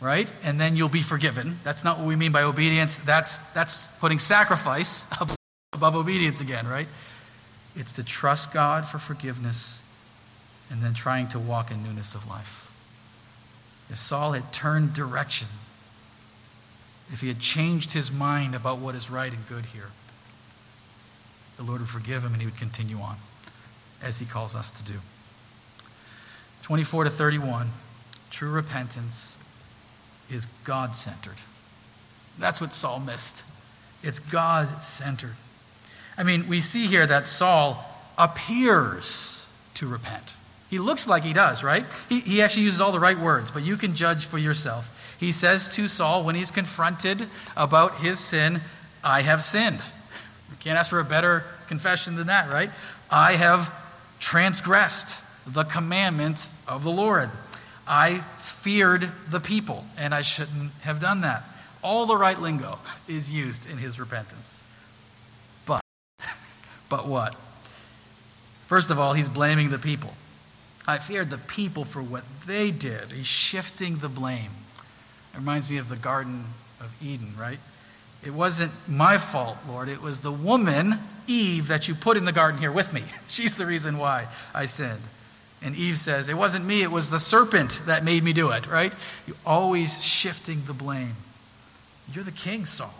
right, 0.01 0.31
and 0.45 0.61
then 0.61 0.77
you'll 0.77 0.89
be 0.89 1.03
forgiven. 1.03 1.59
That's 1.65 1.83
not 1.83 1.99
what 1.99 2.07
we 2.07 2.17
mean 2.17 2.33
by 2.33 2.43
obedience. 2.43 2.99
That's, 2.99 3.39
that's 3.53 3.87
putting 3.99 4.19
sacrifice 4.19 5.07
above 5.73 5.97
obedience 5.97 6.41
again, 6.41 6.67
right? 6.67 6.89
It's 7.75 7.95
to 7.95 8.05
trust 8.05 8.53
God 8.53 8.87
for 8.87 8.99
forgiveness 8.99 9.81
and 10.71 10.83
then 10.83 10.93
trying 10.95 11.29
to 11.29 11.39
walk 11.39 11.71
in 11.71 11.83
newness 11.83 12.15
of 12.15 12.29
life. 12.29 12.71
If 13.91 13.99
Saul 13.99 14.33
had 14.33 14.53
turned 14.53 14.93
direction, 14.93 15.49
if 17.13 17.21
he 17.21 17.29
had 17.29 17.39
changed 17.39 17.93
his 17.93 18.13
mind 18.13 18.55
about 18.55 18.79
what 18.79 18.95
is 18.95 19.11
right 19.11 19.33
and 19.33 19.47
good 19.49 19.67
here, 19.67 19.89
the 21.63 21.69
Lord 21.71 21.81
would 21.81 21.91
forgive 21.91 22.25
him 22.25 22.33
and 22.33 22.43
he 22.43 22.47
would 22.47 22.57
continue 22.57 22.99
on 22.99 23.17
as 24.03 24.19
he 24.19 24.27
calls 24.27 24.57
us 24.57 24.73
to 24.73 24.85
do. 24.85 24.99
24 26.63 27.05
to 27.05 27.11
31, 27.11 27.71
true 28.31 28.51
repentance 28.51 29.37
is 30.31 30.47
God 30.65 30.97
centered. 30.97 31.37
That's 32.39 32.61
what 32.61 32.73
Saul 32.73 33.01
missed. 33.01 33.45
It's 34.03 34.19
God 34.19 34.83
centered. 34.83 35.35
I 36.17 36.25
mean, 36.25 36.49
we 36.49 36.61
see 36.61 36.87
here 36.87 37.07
that 37.07 37.27
Saul 37.27 37.85
appears 38.19 39.49
to 39.75 39.87
repent. 39.87 40.35
He 40.69 40.79
looks 40.79 41.07
like 41.07 41.23
he 41.23 41.33
does, 41.33 41.63
right? 41.63 41.85
He, 42.09 42.21
he 42.21 42.43
actually 42.43 42.65
uses 42.65 42.81
all 42.81 42.93
the 42.93 43.01
right 43.01 43.19
words, 43.19 43.51
but 43.51 43.63
you 43.63 43.77
can 43.77 43.95
judge 43.95 44.25
for 44.25 44.39
yourself. 44.39 45.17
He 45.21 45.31
says 45.31 45.69
to 45.77 45.87
Saul 45.87 46.25
when 46.25 46.35
he's 46.35 46.51
confronted 46.51 47.29
about 47.57 47.97
his 47.97 48.19
sin, 48.19 48.61
I 49.05 49.23
have 49.23 49.43
sinned. 49.43 49.81
Can't 50.63 50.79
ask 50.79 50.91
for 50.91 51.01
a 51.01 51.05
better 51.05 51.43
confession 51.73 52.17
than 52.17 52.27
that, 52.27 52.53
right? 52.53 52.69
I 53.11 53.33
have 53.33 53.73
transgressed 54.21 55.23
the 55.47 55.65
commandment 55.65 56.51
of 56.69 56.85
the 56.85 56.91
Lord. 56.91 57.31
I 57.89 58.19
feared 58.37 59.11
the 59.31 59.41
people, 59.41 59.87
and 59.97 60.15
I 60.15 60.21
shouldn't 60.21 60.73
have 60.83 61.01
done 61.01 61.23
that. 61.23 61.45
All 61.83 62.05
the 62.05 62.15
right 62.15 62.39
lingo 62.39 62.79
is 63.09 63.33
used 63.33 63.71
in 63.71 63.79
his 63.79 63.99
repentance. 63.99 64.63
But, 65.65 65.81
but 66.91 67.09
what? 67.09 67.37
First 68.67 68.91
of 68.91 69.01
all, 69.01 69.15
he's 69.15 69.31
blaming 69.31 69.71
the 69.71 69.79
people. 69.79 70.13
I 70.87 70.99
feared 70.99 71.31
the 71.31 71.39
people 71.39 71.87
for 71.87 72.03
what 72.03 72.25
they 72.47 72.71
did. 72.71 73.13
He's 73.13 73.27
shifting 73.27 73.97
the 73.97 74.11
blame. 74.11 74.51
It 75.33 75.39
reminds 75.39 75.71
me 75.71 75.79
of 75.79 75.89
the 75.89 75.97
Garden 75.97 76.45
of 76.81 76.95
Eden, 77.03 77.33
right? 77.41 77.59
It 78.25 78.33
wasn't 78.33 78.73
my 78.89 79.19
fault, 79.19 79.59
Lord. 79.69 79.89
It 79.89 80.01
was 80.01 80.21
the 80.21 80.33
woman, 80.33 80.99
Eve, 81.27 81.69
that 81.69 81.89
you 81.89 81.95
put 81.95 82.17
in 82.17 82.25
the 82.25 82.33
garden 82.33 82.61
here 82.61 82.73
with 82.73 82.93
me. 82.93 83.03
She's 83.29 83.57
the 83.57 83.67
reason 83.67 83.99
why 83.99 84.29
I 84.55 84.67
sinned. 84.67 85.03
And 85.61 85.77
Eve 85.77 85.97
says, 85.97 86.29
It 86.29 86.37
wasn't 86.37 86.65
me, 86.65 86.83
it 86.83 86.91
was 86.91 87.11
the 87.11 87.19
serpent 87.19 87.83
that 87.87 88.05
made 88.05 88.23
me 88.23 88.33
do 88.33 88.51
it, 88.51 88.67
right? 88.67 88.95
You're 89.27 89.37
always 89.47 90.03
shifting 90.03 90.63
the 90.67 90.73
blame. 90.73 91.17
You're 92.13 92.25
the 92.25 92.33
king, 92.33 92.67
Saul. 92.67 92.95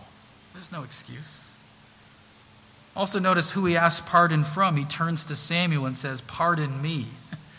There's 0.55 0.73
no 0.73 0.83
excuse. 0.83 1.57
Also, 2.95 3.19
notice 3.19 3.53
who 3.53 3.65
he 3.65 3.77
asks 3.77 4.07
pardon 4.09 4.45
from. 4.45 4.77
He 4.77 4.85
turns 4.85 5.25
to 5.27 5.37
Samuel 5.37 5.87
and 5.87 5.97
says, 5.97 6.21
Pardon 6.21 6.81
me. 6.83 7.07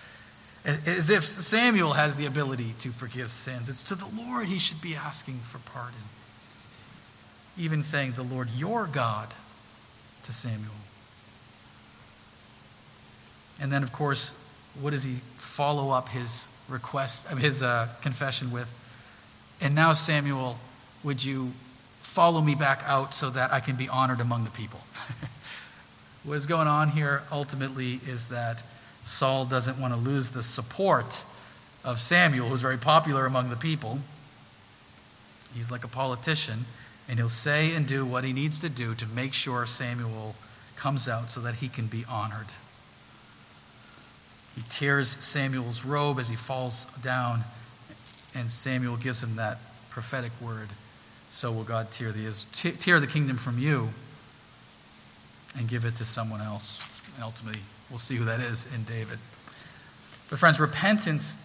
As 0.66 1.10
if 1.10 1.26
Samuel 1.26 1.94
has 1.94 2.16
the 2.16 2.26
ability 2.26 2.76
to 2.80 2.90
forgive 2.90 3.32
sins. 3.32 3.68
It's 3.68 3.84
to 3.86 3.96
the 3.96 4.08
Lord 4.16 4.46
he 4.46 4.60
should 4.60 4.82
be 4.82 4.96
asking 4.96 5.40
for 5.40 5.58
pardon. 5.58 6.00
Even 7.58 7.84
saying, 7.84 8.14
The 8.14 8.24
Lord 8.24 8.50
your 8.56 8.88
God 8.88 9.34
to 10.24 10.34
Samuel. 10.34 10.74
And 13.62 13.72
then, 13.72 13.84
of 13.84 13.92
course, 13.94 14.34
what 14.82 14.92
does 14.92 15.04
he 15.04 15.16
follow 15.36 15.92
up 15.92 16.10
his 16.10 16.48
request, 16.68 17.28
his 17.30 17.62
uh, 17.62 17.88
confession 18.02 18.52
with? 18.52 18.72
And 19.62 19.76
now, 19.76 19.94
Samuel, 19.94 20.58
would 21.04 21.24
you 21.24 21.52
follow 22.00 22.42
me 22.42 22.56
back 22.56 22.84
out 22.86 23.14
so 23.14 23.30
that 23.30 23.54
I 23.54 23.60
can 23.60 23.76
be 23.76 23.88
honored 23.88 24.20
among 24.20 24.44
the 24.44 24.50
people? 24.50 24.80
what 26.24 26.36
is 26.36 26.46
going 26.46 26.68
on 26.68 26.90
here 26.90 27.24
ultimately 27.32 28.00
is 28.08 28.28
that 28.28 28.64
Saul 29.04 29.46
doesn't 29.46 29.80
want 29.80 29.94
to 29.94 30.00
lose 30.00 30.32
the 30.32 30.44
support 30.44 31.24
of 31.84 32.00
Samuel, 32.00 32.48
who's 32.48 32.62
very 32.62 32.78
popular 32.78 33.26
among 33.26 33.50
the 33.50 33.56
people. 33.56 34.00
He's 35.54 35.70
like 35.70 35.84
a 35.84 35.90
politician, 35.90 36.66
and 37.10 37.20
he'll 37.20 37.30
say 37.30 37.74
and 37.74 37.88
do 37.88 38.06
what 38.06 38.24
he 38.24 38.34
needs 38.34 38.60
to 38.62 38.70
do 38.70 38.96
to 38.96 39.06
make 39.08 39.34
sure 39.34 39.66
Samuel 39.66 40.36
comes 40.76 41.08
out 41.08 41.30
so 41.30 41.42
that 41.42 41.56
he 41.56 41.68
can 41.68 41.88
be 41.88 42.06
honored. 42.10 42.48
He 44.56 44.64
tears 44.70 45.10
Samuel's 45.10 45.84
robe 45.84 46.20
as 46.20 46.30
he 46.30 46.36
falls 46.36 46.86
down, 47.02 47.44
and 48.36 48.50
Samuel 48.50 48.98
gives 48.98 49.22
him 49.24 49.36
that 49.36 49.60
prophetic 49.90 50.32
word 50.42 50.70
So 51.30 51.52
will 51.52 51.64
God 51.64 51.92
tear 51.92 52.12
the, 52.12 52.32
tear 52.54 53.00
the 53.00 53.08
kingdom 53.08 53.38
from 53.38 53.58
you 53.58 53.90
and 55.58 55.68
give 55.68 55.86
it 55.86 55.96
to 55.98 56.06
someone 56.06 56.42
else. 56.42 56.80
And 57.16 57.24
ultimately, 57.24 57.62
we'll 57.90 58.00
see 58.00 58.16
who 58.16 58.26
that 58.26 58.40
is 58.40 58.72
in 58.74 58.84
David. 58.84 59.20
But, 60.30 60.40
friends, 60.40 60.60
repentance 60.60 61.36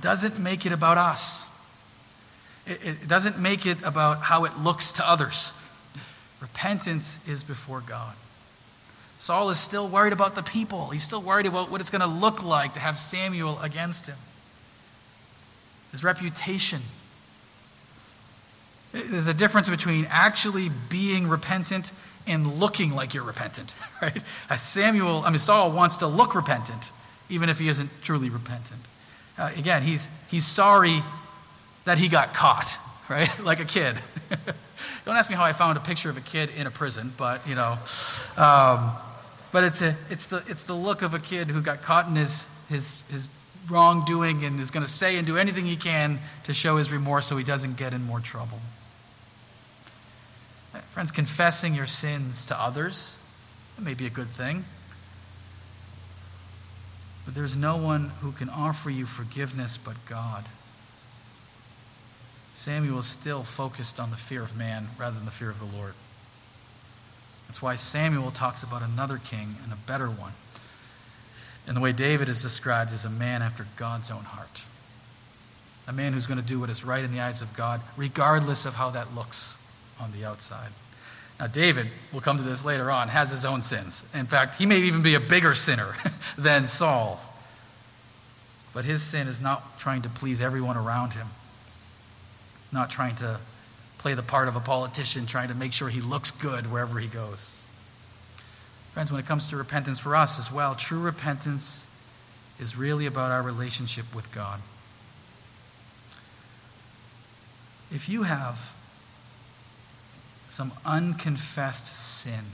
doesn't 0.00 0.38
make 0.38 0.66
it 0.66 0.72
about 0.72 0.98
us, 0.98 1.48
it, 2.66 3.08
doesn't 3.08 3.38
make 3.38 3.66
it 3.66 3.78
about 3.82 4.20
how 4.20 4.44
it 4.44 4.58
looks 4.58 4.92
to 4.94 5.08
others. 5.08 5.52
Repentance 6.40 7.20
is 7.28 7.44
before 7.44 7.80
God. 7.80 8.14
Saul 9.18 9.50
is 9.50 9.58
still 9.58 9.88
worried 9.88 10.12
about 10.12 10.34
the 10.34 10.42
people. 10.42 10.90
He's 10.90 11.02
still 11.02 11.22
worried 11.22 11.46
about 11.46 11.70
what 11.70 11.80
it's 11.80 11.90
going 11.90 12.02
to 12.02 12.06
look 12.06 12.42
like 12.42 12.74
to 12.74 12.80
have 12.80 12.98
Samuel 12.98 13.58
against 13.60 14.06
him. 14.06 14.16
His 15.92 16.04
reputation. 16.04 16.80
There's 18.92 19.26
a 19.26 19.34
difference 19.34 19.68
between 19.68 20.06
actually 20.10 20.70
being 20.88 21.28
repentant 21.28 21.92
and 22.26 22.54
looking 22.54 22.94
like 22.94 23.14
you're 23.14 23.24
repentant, 23.24 23.74
right? 24.02 24.22
As 24.48 24.60
Samuel, 24.60 25.22
I 25.24 25.30
mean, 25.30 25.38
Saul 25.38 25.72
wants 25.72 25.98
to 25.98 26.06
look 26.06 26.34
repentant, 26.34 26.92
even 27.28 27.48
if 27.48 27.58
he 27.58 27.68
isn't 27.68 27.90
truly 28.02 28.30
repentant. 28.30 28.80
Uh, 29.36 29.50
again, 29.56 29.82
he's, 29.82 30.08
he's 30.30 30.46
sorry 30.46 31.02
that 31.84 31.98
he 31.98 32.08
got 32.08 32.34
caught, 32.34 32.76
right? 33.08 33.30
like 33.44 33.60
a 33.60 33.64
kid. 33.64 33.96
Don't 35.04 35.16
ask 35.16 35.28
me 35.28 35.36
how 35.36 35.44
I 35.44 35.52
found 35.52 35.76
a 35.76 35.80
picture 35.80 36.08
of 36.08 36.16
a 36.16 36.22
kid 36.22 36.50
in 36.56 36.66
a 36.66 36.70
prison, 36.70 37.12
but, 37.16 37.46
you 37.46 37.54
know. 37.54 37.76
Um, 38.36 38.90
but 39.52 39.64
it's, 39.64 39.82
a, 39.82 39.94
it's, 40.10 40.26
the, 40.26 40.42
it's 40.48 40.64
the 40.64 40.74
look 40.74 41.02
of 41.02 41.14
a 41.14 41.18
kid 41.18 41.48
who 41.48 41.60
got 41.60 41.82
caught 41.82 42.08
in 42.08 42.16
his, 42.16 42.48
his, 42.68 43.02
his 43.10 43.28
wrongdoing 43.68 44.44
and 44.44 44.58
is 44.60 44.70
going 44.70 44.84
to 44.84 44.90
say 44.90 45.16
and 45.16 45.26
do 45.26 45.36
anything 45.36 45.66
he 45.66 45.76
can 45.76 46.18
to 46.44 46.52
show 46.52 46.76
his 46.76 46.92
remorse 46.92 47.26
so 47.26 47.36
he 47.36 47.44
doesn't 47.44 47.76
get 47.76 47.92
in 47.92 48.02
more 48.02 48.20
trouble. 48.20 48.60
Friends, 50.90 51.12
confessing 51.12 51.74
your 51.74 51.86
sins 51.86 52.46
to 52.46 52.60
others, 52.60 53.18
that 53.76 53.84
may 53.84 53.94
be 53.94 54.06
a 54.06 54.10
good 54.10 54.28
thing. 54.28 54.64
But 57.24 57.34
there's 57.34 57.56
no 57.56 57.76
one 57.76 58.10
who 58.20 58.32
can 58.32 58.48
offer 58.48 58.90
you 58.90 59.06
forgiveness 59.06 59.76
but 59.76 59.96
God. 60.06 60.44
Samuel 62.54 63.00
is 63.00 63.06
still 63.06 63.42
focused 63.42 63.98
on 63.98 64.10
the 64.10 64.16
fear 64.16 64.42
of 64.42 64.56
man 64.56 64.88
rather 64.98 65.16
than 65.16 65.24
the 65.24 65.30
fear 65.30 65.50
of 65.50 65.58
the 65.58 65.76
Lord. 65.76 65.94
That's 67.46 67.60
why 67.60 67.74
Samuel 67.74 68.30
talks 68.30 68.62
about 68.62 68.82
another 68.82 69.18
king 69.18 69.56
and 69.62 69.72
a 69.72 69.76
better 69.76 70.06
one. 70.06 70.32
And 71.66 71.76
the 71.76 71.80
way 71.80 71.92
David 71.92 72.28
is 72.28 72.42
described 72.42 72.92
as 72.92 73.04
a 73.04 73.10
man 73.10 73.42
after 73.42 73.66
God's 73.76 74.10
own 74.10 74.24
heart. 74.24 74.64
A 75.86 75.92
man 75.92 76.12
who's 76.12 76.26
going 76.26 76.40
to 76.40 76.46
do 76.46 76.60
what 76.60 76.70
is 76.70 76.84
right 76.84 77.04
in 77.04 77.12
the 77.12 77.20
eyes 77.20 77.42
of 77.42 77.54
God, 77.54 77.80
regardless 77.96 78.66
of 78.66 78.74
how 78.74 78.90
that 78.90 79.14
looks 79.14 79.58
on 80.00 80.12
the 80.12 80.24
outside. 80.24 80.70
Now, 81.38 81.46
David, 81.48 81.88
we'll 82.12 82.22
come 82.22 82.36
to 82.36 82.42
this 82.42 82.64
later 82.64 82.90
on, 82.90 83.08
has 83.08 83.30
his 83.30 83.44
own 83.44 83.62
sins. 83.62 84.08
In 84.14 84.26
fact, 84.26 84.56
he 84.56 84.66
may 84.66 84.78
even 84.78 85.02
be 85.02 85.14
a 85.14 85.20
bigger 85.20 85.54
sinner 85.54 85.94
than 86.38 86.66
Saul. 86.66 87.20
But 88.72 88.84
his 88.84 89.02
sin 89.02 89.26
is 89.28 89.40
not 89.40 89.78
trying 89.78 90.02
to 90.02 90.08
please 90.08 90.40
everyone 90.40 90.76
around 90.76 91.12
him, 91.12 91.26
not 92.74 92.90
trying 92.90 93.14
to 93.16 93.40
play 93.98 94.12
the 94.12 94.22
part 94.22 94.48
of 94.48 94.56
a 94.56 94.60
politician 94.60 95.24
trying 95.24 95.48
to 95.48 95.54
make 95.54 95.72
sure 95.72 95.88
he 95.88 96.02
looks 96.02 96.30
good 96.30 96.70
wherever 96.70 96.98
he 96.98 97.06
goes. 97.06 97.64
Friends, 98.92 99.10
when 99.10 99.18
it 99.18 99.26
comes 99.26 99.48
to 99.48 99.56
repentance 99.56 99.98
for 99.98 100.14
us 100.14 100.38
as 100.38 100.52
well, 100.52 100.74
true 100.74 101.00
repentance 101.00 101.86
is 102.60 102.76
really 102.76 103.06
about 103.06 103.30
our 103.30 103.42
relationship 103.42 104.14
with 104.14 104.30
God. 104.32 104.60
If 107.90 108.08
you 108.08 108.24
have 108.24 108.74
some 110.48 110.72
unconfessed 110.84 111.86
sin, 111.86 112.44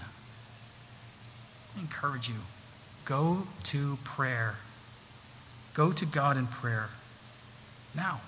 I 1.76 1.80
encourage 1.80 2.28
you 2.28 2.36
go 3.04 3.48
to 3.64 3.98
prayer. 4.04 4.56
Go 5.74 5.92
to 5.92 6.06
God 6.06 6.36
in 6.36 6.46
prayer 6.46 6.90
now. 7.94 8.20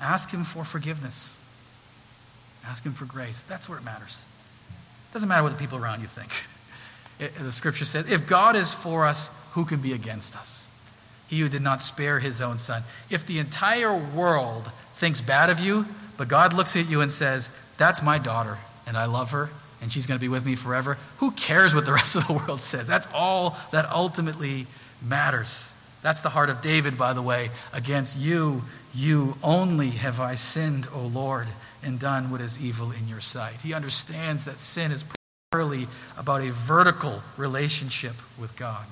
Ask 0.00 0.30
Him 0.30 0.44
for 0.44 0.64
forgiveness. 0.64 1.36
Ask 2.64 2.84
Him 2.84 2.92
for 2.92 3.04
grace. 3.04 3.40
That's 3.42 3.68
where 3.68 3.78
it 3.78 3.84
matters. 3.84 4.24
It 5.10 5.12
doesn't 5.14 5.28
matter 5.28 5.42
what 5.42 5.52
the 5.52 5.58
people 5.58 5.78
around 5.78 6.00
you 6.00 6.06
think. 6.06 6.30
It, 7.20 7.34
the 7.34 7.50
scripture 7.50 7.84
says, 7.84 8.08
if 8.08 8.28
God 8.28 8.54
is 8.54 8.72
for 8.72 9.04
us, 9.04 9.32
who 9.50 9.64
can 9.64 9.80
be 9.80 9.92
against 9.92 10.36
us? 10.36 10.68
He 11.26 11.40
who 11.40 11.48
did 11.48 11.62
not 11.62 11.82
spare 11.82 12.20
his 12.20 12.40
own 12.40 12.58
son. 12.58 12.84
If 13.10 13.26
the 13.26 13.40
entire 13.40 13.92
world 13.94 14.70
thinks 14.92 15.20
bad 15.20 15.50
of 15.50 15.58
you, 15.58 15.86
but 16.16 16.28
God 16.28 16.54
looks 16.54 16.76
at 16.76 16.88
you 16.88 17.00
and 17.00 17.10
says, 17.10 17.50
That's 17.76 18.02
my 18.02 18.18
daughter, 18.18 18.58
and 18.86 18.96
I 18.96 19.06
love 19.06 19.32
her, 19.32 19.50
and 19.82 19.92
she's 19.92 20.06
going 20.06 20.18
to 20.18 20.24
be 20.24 20.28
with 20.28 20.46
me 20.46 20.54
forever, 20.54 20.96
who 21.18 21.30
cares 21.32 21.74
what 21.74 21.86
the 21.86 21.92
rest 22.00 22.16
of 22.16 22.26
the 22.26 22.34
world 22.34 22.60
says? 22.60 22.86
That's 22.86 23.08
all 23.12 23.56
that 23.72 23.90
ultimately 23.90 24.66
matters. 25.02 25.74
That's 26.02 26.20
the 26.20 26.28
heart 26.28 26.48
of 26.48 26.60
David, 26.60 26.96
by 26.96 27.12
the 27.12 27.22
way. 27.22 27.50
Against 27.72 28.18
you 28.18 28.62
you 28.98 29.36
only 29.44 29.90
have 29.90 30.18
I 30.18 30.34
sinned, 30.34 30.88
O 30.92 31.00
Lord, 31.00 31.46
and 31.84 32.00
done 32.00 32.32
what 32.32 32.40
is 32.40 32.60
evil 32.60 32.90
in 32.90 33.06
your 33.06 33.20
sight. 33.20 33.54
He 33.62 33.72
understands 33.72 34.44
that 34.44 34.58
sin 34.58 34.90
is 34.90 35.04
primarily 35.52 35.86
about 36.16 36.42
a 36.42 36.50
vertical 36.50 37.22
relationship 37.36 38.14
with 38.40 38.56
God. 38.56 38.84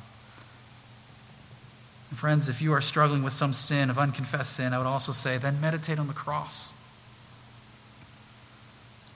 And 2.10 2.18
friends, 2.18 2.48
if 2.48 2.62
you 2.62 2.72
are 2.72 2.80
struggling 2.80 3.24
with 3.24 3.32
some 3.32 3.52
sin 3.52 3.90
of 3.90 3.98
unconfessed 3.98 4.52
sin, 4.52 4.72
I 4.72 4.78
would 4.78 4.86
also 4.86 5.10
say 5.10 5.38
then 5.38 5.60
meditate 5.60 5.98
on 5.98 6.06
the 6.06 6.14
cross. 6.14 6.72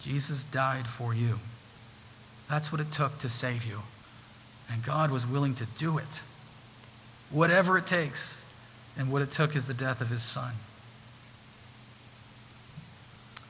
Jesus 0.00 0.44
died 0.44 0.88
for 0.88 1.14
you. 1.14 1.38
That's 2.48 2.72
what 2.72 2.80
it 2.80 2.90
took 2.90 3.18
to 3.18 3.28
save 3.28 3.64
you. 3.64 3.82
And 4.68 4.82
God 4.82 5.12
was 5.12 5.24
willing 5.24 5.54
to 5.56 5.66
do 5.78 5.98
it, 5.98 6.22
whatever 7.30 7.78
it 7.78 7.86
takes. 7.86 8.44
And 8.98 9.12
what 9.12 9.22
it 9.22 9.30
took 9.30 9.54
is 9.54 9.68
the 9.68 9.74
death 9.74 10.00
of 10.00 10.08
his 10.08 10.22
son 10.22 10.52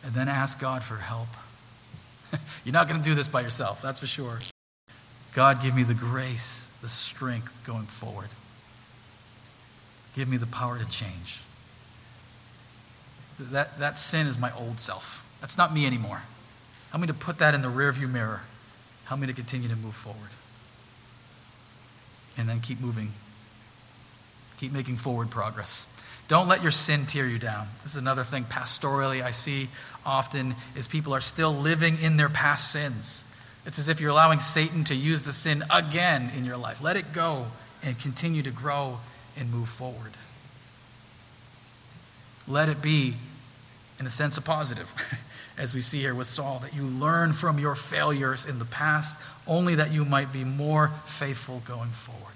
and 0.04 0.14
then 0.14 0.28
ask 0.28 0.60
God 0.60 0.82
for 0.82 0.96
help. 0.96 1.28
You're 2.64 2.72
not 2.72 2.88
going 2.88 3.00
to 3.00 3.08
do 3.08 3.14
this 3.14 3.28
by 3.28 3.42
yourself, 3.42 3.82
that's 3.82 4.00
for 4.00 4.06
sure. 4.06 4.38
God, 5.34 5.62
give 5.62 5.74
me 5.74 5.82
the 5.82 5.94
grace, 5.94 6.68
the 6.82 6.88
strength 6.88 7.64
going 7.64 7.86
forward. 7.86 8.28
Give 10.14 10.28
me 10.28 10.36
the 10.36 10.46
power 10.46 10.78
to 10.78 10.88
change. 10.88 11.42
That, 13.38 13.78
that 13.78 13.96
sin 13.96 14.26
is 14.26 14.38
my 14.38 14.52
old 14.56 14.80
self. 14.80 15.24
That's 15.40 15.56
not 15.56 15.72
me 15.72 15.86
anymore. 15.86 16.22
Help 16.90 17.00
me 17.00 17.06
to 17.06 17.14
put 17.14 17.38
that 17.38 17.54
in 17.54 17.62
the 17.62 17.68
rearview 17.68 18.10
mirror. 18.10 18.42
Help 19.04 19.20
me 19.20 19.26
to 19.26 19.32
continue 19.32 19.68
to 19.68 19.76
move 19.76 19.94
forward. 19.94 20.30
And 22.36 22.48
then 22.48 22.60
keep 22.60 22.80
moving. 22.80 23.12
Keep 24.58 24.72
making 24.72 24.96
forward 24.96 25.30
progress. 25.30 25.86
Don't 26.30 26.46
let 26.46 26.62
your 26.62 26.70
sin 26.70 27.06
tear 27.06 27.26
you 27.26 27.40
down. 27.40 27.66
This 27.82 27.94
is 27.94 27.96
another 27.96 28.22
thing 28.22 28.44
pastorally 28.44 29.20
I 29.20 29.32
see 29.32 29.66
often 30.06 30.54
is 30.76 30.86
people 30.86 31.12
are 31.12 31.20
still 31.20 31.52
living 31.52 31.98
in 32.00 32.18
their 32.18 32.28
past 32.28 32.70
sins. 32.70 33.24
It's 33.66 33.80
as 33.80 33.88
if 33.88 34.00
you're 34.00 34.12
allowing 34.12 34.38
Satan 34.38 34.84
to 34.84 34.94
use 34.94 35.24
the 35.24 35.32
sin 35.32 35.64
again 35.74 36.30
in 36.36 36.44
your 36.44 36.56
life. 36.56 36.80
Let 36.80 36.96
it 36.96 37.12
go 37.12 37.46
and 37.82 37.98
continue 37.98 38.42
to 38.42 38.52
grow 38.52 38.98
and 39.36 39.50
move 39.50 39.68
forward. 39.68 40.12
Let 42.46 42.68
it 42.68 42.80
be, 42.80 43.14
in 43.98 44.06
a 44.06 44.10
sense, 44.10 44.38
a 44.38 44.42
positive, 44.42 44.94
as 45.58 45.74
we 45.74 45.80
see 45.80 45.98
here 45.98 46.14
with 46.14 46.28
Saul, 46.28 46.60
that 46.60 46.72
you 46.72 46.84
learn 46.84 47.32
from 47.32 47.58
your 47.58 47.74
failures 47.74 48.46
in 48.46 48.60
the 48.60 48.64
past, 48.64 49.18
only 49.48 49.74
that 49.74 49.90
you 49.90 50.04
might 50.04 50.32
be 50.32 50.44
more 50.44 50.92
faithful 51.06 51.60
going 51.66 51.90
forward. 51.90 52.34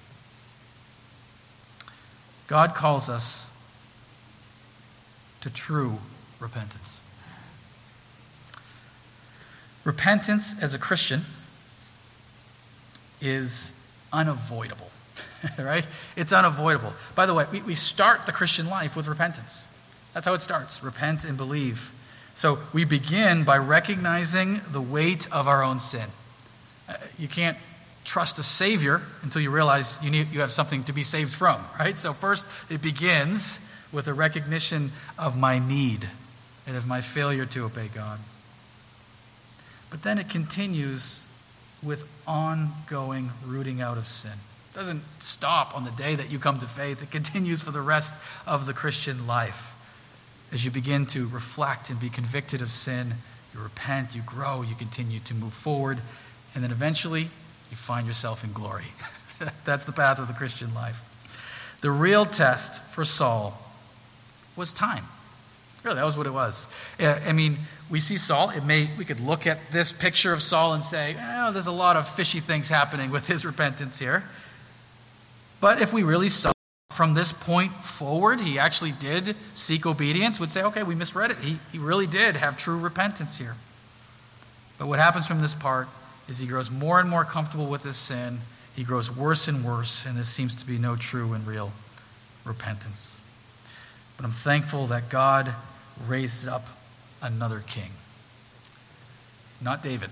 God 2.49 2.75
calls 2.75 3.09
us 3.09 3.53
to 5.45 5.51
true 5.51 5.99
repentance. 6.41 7.03
Repentance 9.85 10.55
as 10.63 10.73
a 10.73 10.79
Christian 10.79 11.21
is 13.21 13.75
unavoidable, 14.11 14.91
right? 15.59 15.87
It's 16.17 16.33
unavoidable. 16.33 16.95
By 17.15 17.27
the 17.27 17.35
way, 17.35 17.45
we, 17.53 17.61
we 17.61 17.75
start 17.75 18.25
the 18.25 18.33
Christian 18.33 18.71
life 18.71 18.97
with 18.97 19.07
repentance. 19.07 19.67
That's 20.15 20.25
how 20.25 20.33
it 20.33 20.41
starts 20.41 20.83
repent 20.83 21.25
and 21.25 21.37
believe. 21.37 21.93
So 22.35 22.59
we 22.73 22.87
begin 22.87 23.45
by 23.45 23.59
recognizing 23.59 24.63
the 24.73 24.81
weight 24.81 25.31
of 25.31 25.47
our 25.47 25.63
own 25.63 25.79
sin. 25.79 26.09
Uh, 26.89 26.95
you 27.19 27.29
can't 27.29 27.59
trust 28.07 28.39
a 28.39 28.43
Savior 28.43 29.03
until 29.23 29.43
you 29.43 29.51
realize 29.51 29.99
you, 30.03 30.09
need, 30.09 30.33
you 30.33 30.41
have 30.41 30.53
something 30.53 30.85
to 30.85 30.95
be 30.95 31.03
saved 31.03 31.35
from, 31.35 31.63
right? 31.79 31.99
So, 31.99 32.15
first, 32.15 32.47
it 32.71 32.81
begins 32.81 33.61
with 33.95 34.09
a 34.09 34.13
recognition 34.13 34.91
of 35.17 35.39
my 35.39 35.59
need 35.59 36.09
and 36.67 36.77
of 36.77 36.87
my 36.87 37.01
failure 37.01 37.47
to 37.47 37.65
obey 37.65 37.89
God. 37.95 38.19
But 39.89 40.03
then 40.03 40.19
it 40.19 40.29
continues 40.29 41.25
with 41.83 42.09
ongoing 42.27 43.31
rooting 43.47 43.81
out 43.81 43.97
of 43.97 44.07
sin. 44.07 44.33
It 44.73 44.77
doesn't 44.77 45.03
stop 45.21 45.77
on 45.77 45.85
the 45.85 45.93
day 45.93 46.17
that 46.17 46.33
you 46.33 46.41
come 46.41 46.59
to 46.59 46.67
faith, 46.67 47.03
it 47.03 47.13
continues 47.13 47.63
for 47.63 47.71
the 47.71 47.81
rest 47.81 48.21
of 48.47 48.67
the 48.67 48.73
Christian 48.73 49.27
life. 49.27 49.71
As 50.53 50.65
you 50.65 50.71
begin 50.71 51.07
to 51.07 51.29
reflect 51.29 51.91
and 51.91 52.01
be 52.01 52.09
convicted 52.09 52.63
of 52.63 52.71
sin, 52.71 53.15
you 53.55 53.61
repent, 53.61 54.17
you 54.17 54.23
grow, 54.23 54.63
you 54.63 54.75
continue 54.75 55.21
to 55.21 55.35
move 55.35 55.53
forward, 55.53 55.99
and 56.55 56.65
then 56.65 56.73
eventually 56.73 57.23
you 57.71 57.77
find 57.77 58.07
yourself 58.07 58.43
in 58.43 58.53
glory. 58.53 58.85
That's 59.65 59.85
the 59.85 59.93
path 59.93 60.19
of 60.19 60.27
the 60.27 60.35
Christian 60.35 60.75
life. 60.75 61.01
The 61.81 61.91
real 61.91 62.25
test 62.25 62.83
for 62.85 63.05
Saul 63.05 63.61
was 64.57 64.73
time. 64.73 65.05
Really, 65.85 65.97
that 65.97 66.05
was 66.05 66.17
what 66.17 66.27
it 66.27 66.33
was. 66.33 66.67
I 66.99 67.33
mean, 67.33 67.59
we 67.91 68.01
see 68.01 68.17
Saul. 68.17 68.51
It 68.51 68.65
may 68.65 68.89
we 68.97 69.05
could 69.05 69.21
look 69.21 69.47
at 69.47 69.71
this 69.71 69.93
picture 69.93 70.33
of 70.33 70.41
Saul 70.41 70.73
and 70.73 70.83
say, 70.83 71.15
"Oh, 71.21 71.53
there's 71.53 71.67
a 71.67 71.73
lot 71.73 71.97
of 71.97 72.09
fishy 72.09 72.41
things 72.41 72.71
happening 72.71 73.11
with 73.11 73.27
his 73.27 73.45
repentance 73.53 73.99
here." 73.99 74.25
But 75.61 75.83
if 75.83 75.93
we 75.93 76.03
really 76.03 76.31
saw 76.31 76.53
from 76.91 77.13
this 77.15 77.33
point 77.33 77.73
forward, 77.85 78.41
he 78.41 78.59
actually 78.59 78.93
did 78.93 79.37
seek 79.53 79.85
obedience, 79.85 80.41
would 80.41 80.51
say, 80.51 80.63
"Okay, 80.63 80.83
we 80.83 80.95
misread 80.95 81.31
it. 81.31 81.37
He 81.39 81.59
he 81.71 81.79
really 81.79 82.07
did 82.07 82.37
have 82.37 82.57
true 82.57 82.79
repentance 82.79 83.37
here." 83.37 83.57
But 84.79 84.89
what 84.89 84.99
happens 84.99 85.27
from 85.27 85.43
this 85.43 85.55
part 85.55 85.89
is 86.29 86.39
he 86.39 86.47
grows 86.47 86.71
more 86.71 86.99
and 86.99 87.11
more 87.11 87.25
comfortable 87.25 87.67
with 87.67 87.85
his 87.85 87.97
sin. 87.97 88.41
He 88.75 88.85
grows 88.85 89.15
worse 89.15 89.49
and 89.49 89.63
worse, 89.63 90.07
and 90.07 90.17
there 90.17 90.25
seems 90.25 90.57
to 90.57 90.67
be 90.67 90.79
no 90.79 90.97
true 90.97 91.35
and 91.35 91.47
real 91.47 91.73
repentance. 92.45 93.21
But 94.17 94.27
I'm 94.27 94.33
thankful 94.33 94.87
that 94.87 95.09
God 95.09 95.55
raised 96.07 96.47
up 96.47 96.67
another 97.23 97.61
king. 97.67 97.91
Not 99.61 99.83
David, 99.83 100.11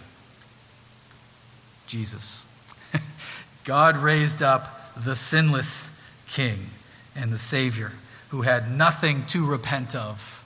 Jesus. 1.87 2.47
God 3.65 3.97
raised 3.97 4.43
up 4.43 4.95
the 4.97 5.15
sinless 5.15 5.99
king 6.29 6.71
and 7.15 7.33
the 7.33 7.38
Savior 7.38 7.93
who 8.31 8.43
had 8.43 8.71
nothing 8.71 9.27
to 9.27 9.45
repent 9.45 9.95
of 9.95 10.43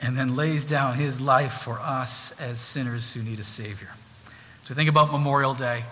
and 0.00 0.16
then 0.16 0.36
lays 0.36 0.66
down 0.66 0.94
his 0.94 1.20
life 1.20 1.52
for 1.52 1.80
us 1.80 2.38
as 2.40 2.60
sinners 2.60 3.14
who 3.14 3.22
need 3.22 3.40
a 3.40 3.44
Savior. 3.44 3.88
So 4.62 4.70
we 4.70 4.74
think 4.74 4.88
about 4.88 5.10
Memorial 5.10 5.54
Day. 5.54 5.82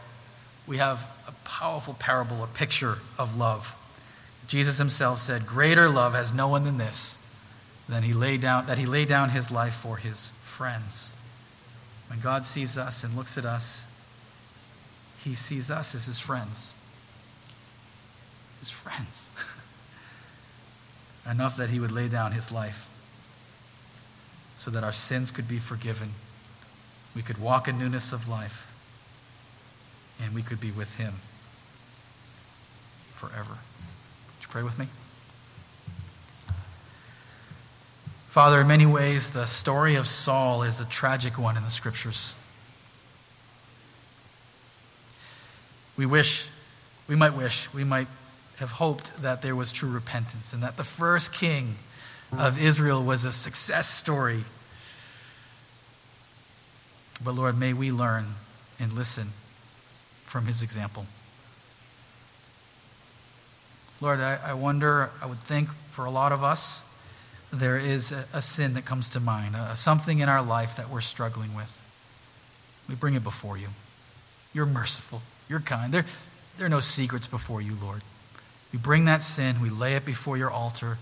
We 0.67 0.77
have 0.77 0.99
a 1.27 1.33
powerful 1.49 1.95
parable, 1.95 2.45
a 2.45 2.47
picture 2.47 2.99
of 3.19 3.37
love. 3.37 3.75
Jesus 4.47 4.79
himself 4.79 5.19
said, 5.19 5.47
Greater 5.47 5.89
love 5.89 6.15
has 6.15 6.35
no 6.35 6.49
one 6.49 6.65
than 6.65 6.79
this, 6.79 7.19
than 7.89 8.03
he 8.03 8.13
laid 8.13 8.41
down, 8.41 8.67
that 8.67 8.79
he 8.79 8.87
laid 8.87 9.09
down 9.09 9.31
his 9.31 9.51
life 9.51 9.75
for 9.75 9.97
his 9.97 10.31
friends. 10.43 11.15
When 12.09 12.21
God 12.21 12.45
sees 12.45 12.77
us 12.77 13.05
and 13.05 13.17
looks 13.17 13.39
at 13.39 13.45
us, 13.45 13.87
he 15.23 15.35
sees 15.35 15.71
us 15.71 15.95
as 15.95 16.07
his 16.07 16.19
friends. 16.19 16.75
His 18.61 18.71
friends. 18.71 19.31
Enough 21.31 21.57
that 21.57 21.71
he 21.71 21.79
would 21.79 21.93
lay 21.93 22.09
down 22.09 22.33
his 22.33 22.51
life 22.51 22.89
so 24.59 24.71
that 24.71 24.85
our 24.85 24.93
sins 24.93 25.31
could 25.31 25.49
be 25.49 25.59
forgiven. 25.59 26.11
We 27.15 27.23
could 27.23 27.39
walk 27.39 27.69
in 27.69 27.79
newness 27.79 28.13
of 28.13 28.29
life, 28.29 28.69
and 30.23 30.35
we 30.35 30.43
could 30.43 30.61
be 30.61 30.71
with 30.71 30.97
him 30.97 31.15
forever 33.11 33.59
pray 34.53 34.63
with 34.63 34.79
me? 34.79 34.87
Father, 38.29 38.61
in 38.61 38.67
many 38.67 38.85
ways, 38.85 39.31
the 39.31 39.47
story 39.47 39.95
of 39.95 40.07
Saul 40.07 40.63
is 40.63 40.79
a 40.79 40.85
tragic 40.85 41.39
one 41.39 41.57
in 41.57 41.63
the 41.63 41.71
scriptures. 41.71 42.35
We 45.97 46.05
wish, 46.05 46.51
we 47.09 47.17
might 47.17 47.35
wish, 47.35 47.73
we 47.73 47.83
might 47.83 48.09
have 48.59 48.73
hoped 48.73 49.23
that 49.23 49.41
there 49.41 49.57
was 49.57 49.73
true 49.73 49.91
repentance 49.91 50.53
and 50.53 50.63
that 50.63 50.77
the 50.77 50.85
first 50.85 51.33
king 51.33 51.77
of 52.37 52.63
Israel 52.63 53.03
was 53.03 53.25
a 53.25 53.33
success 53.33 53.89
story. 53.89 54.45
But 57.25 57.37
Lord, 57.37 57.59
may 57.59 57.73
we 57.73 57.91
learn 57.91 58.35
and 58.79 58.93
listen 58.93 59.29
from 60.25 60.45
his 60.45 60.63
example. 60.63 61.07
Lord, 64.03 64.19
I, 64.19 64.37
I 64.45 64.55
wonder, 64.55 65.11
I 65.23 65.27
would 65.27 65.39
think 65.39 65.69
for 65.93 66.05
a 66.05 66.11
lot 66.11 66.33
of 66.33 66.43
us, 66.43 66.83
there 67.53 67.77
is 67.77 68.11
a, 68.11 68.25
a 68.35 68.43
sin 68.43 68.75
that 68.75 68.85
comes 68.85 69.09
to 69.11 69.21
mind, 69.21 69.55
a, 69.55 69.77
something 69.77 70.19
in 70.19 70.29
our 70.29 70.43
life 70.43 70.77
that 70.77 70.91
we're 70.91 71.01
struggling 71.01 71.55
with. 71.55 71.79
We 72.89 72.97
bring 72.97 73.15
it 73.15 73.23
before 73.23 73.57
you. 73.57 73.69
You're 74.53 74.67
merciful. 74.67 75.23
You're 75.49 75.61
kind. 75.61 75.95
There, 75.95 76.05
there 76.59 76.67
are 76.67 76.71
no 76.71 76.81
secrets 76.81 77.29
before 77.29 77.63
you, 77.63 77.77
Lord. 77.81 78.03
We 78.73 78.81
bring 78.81 79.05
that 79.05 79.23
sin, 79.23 79.61
we 79.63 79.71
lay 79.71 79.95
it 79.95 80.05
before 80.05 80.37
your 80.37 80.51
altar. 80.51 80.99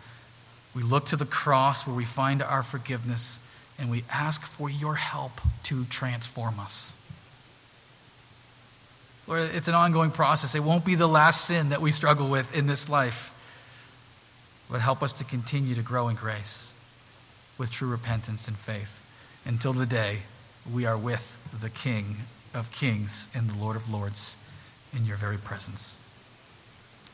We 0.74 0.82
look 0.82 1.06
to 1.06 1.16
the 1.16 1.24
cross 1.24 1.86
where 1.86 1.96
we 1.96 2.04
find 2.04 2.42
our 2.42 2.62
forgiveness, 2.62 3.40
and 3.78 3.90
we 3.90 4.04
ask 4.10 4.42
for 4.42 4.68
your 4.68 4.96
help 4.96 5.40
to 5.64 5.86
transform 5.86 6.60
us. 6.60 6.98
Lord, 9.30 9.54
it's 9.54 9.68
an 9.68 9.74
ongoing 9.74 10.10
process. 10.10 10.56
It 10.56 10.64
won't 10.64 10.84
be 10.84 10.96
the 10.96 11.06
last 11.06 11.44
sin 11.44 11.68
that 11.68 11.80
we 11.80 11.92
struggle 11.92 12.28
with 12.28 12.54
in 12.56 12.66
this 12.66 12.88
life. 12.88 13.32
But 14.68 14.80
help 14.80 15.04
us 15.04 15.12
to 15.14 15.24
continue 15.24 15.76
to 15.76 15.82
grow 15.82 16.08
in 16.08 16.16
grace 16.16 16.74
with 17.56 17.70
true 17.70 17.88
repentance 17.88 18.48
and 18.48 18.56
faith 18.56 19.06
until 19.44 19.72
the 19.72 19.86
day 19.86 20.22
we 20.70 20.84
are 20.84 20.98
with 20.98 21.38
the 21.60 21.70
King 21.70 22.16
of 22.52 22.72
kings 22.72 23.28
and 23.32 23.48
the 23.48 23.56
Lord 23.56 23.76
of 23.76 23.88
lords 23.88 24.36
in 24.92 25.04
your 25.04 25.16
very 25.16 25.38
presence. 25.38 25.96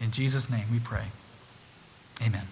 In 0.01 0.11
Jesus' 0.11 0.49
name 0.49 0.67
we 0.73 0.79
pray. 0.79 1.09
Amen. 2.23 2.47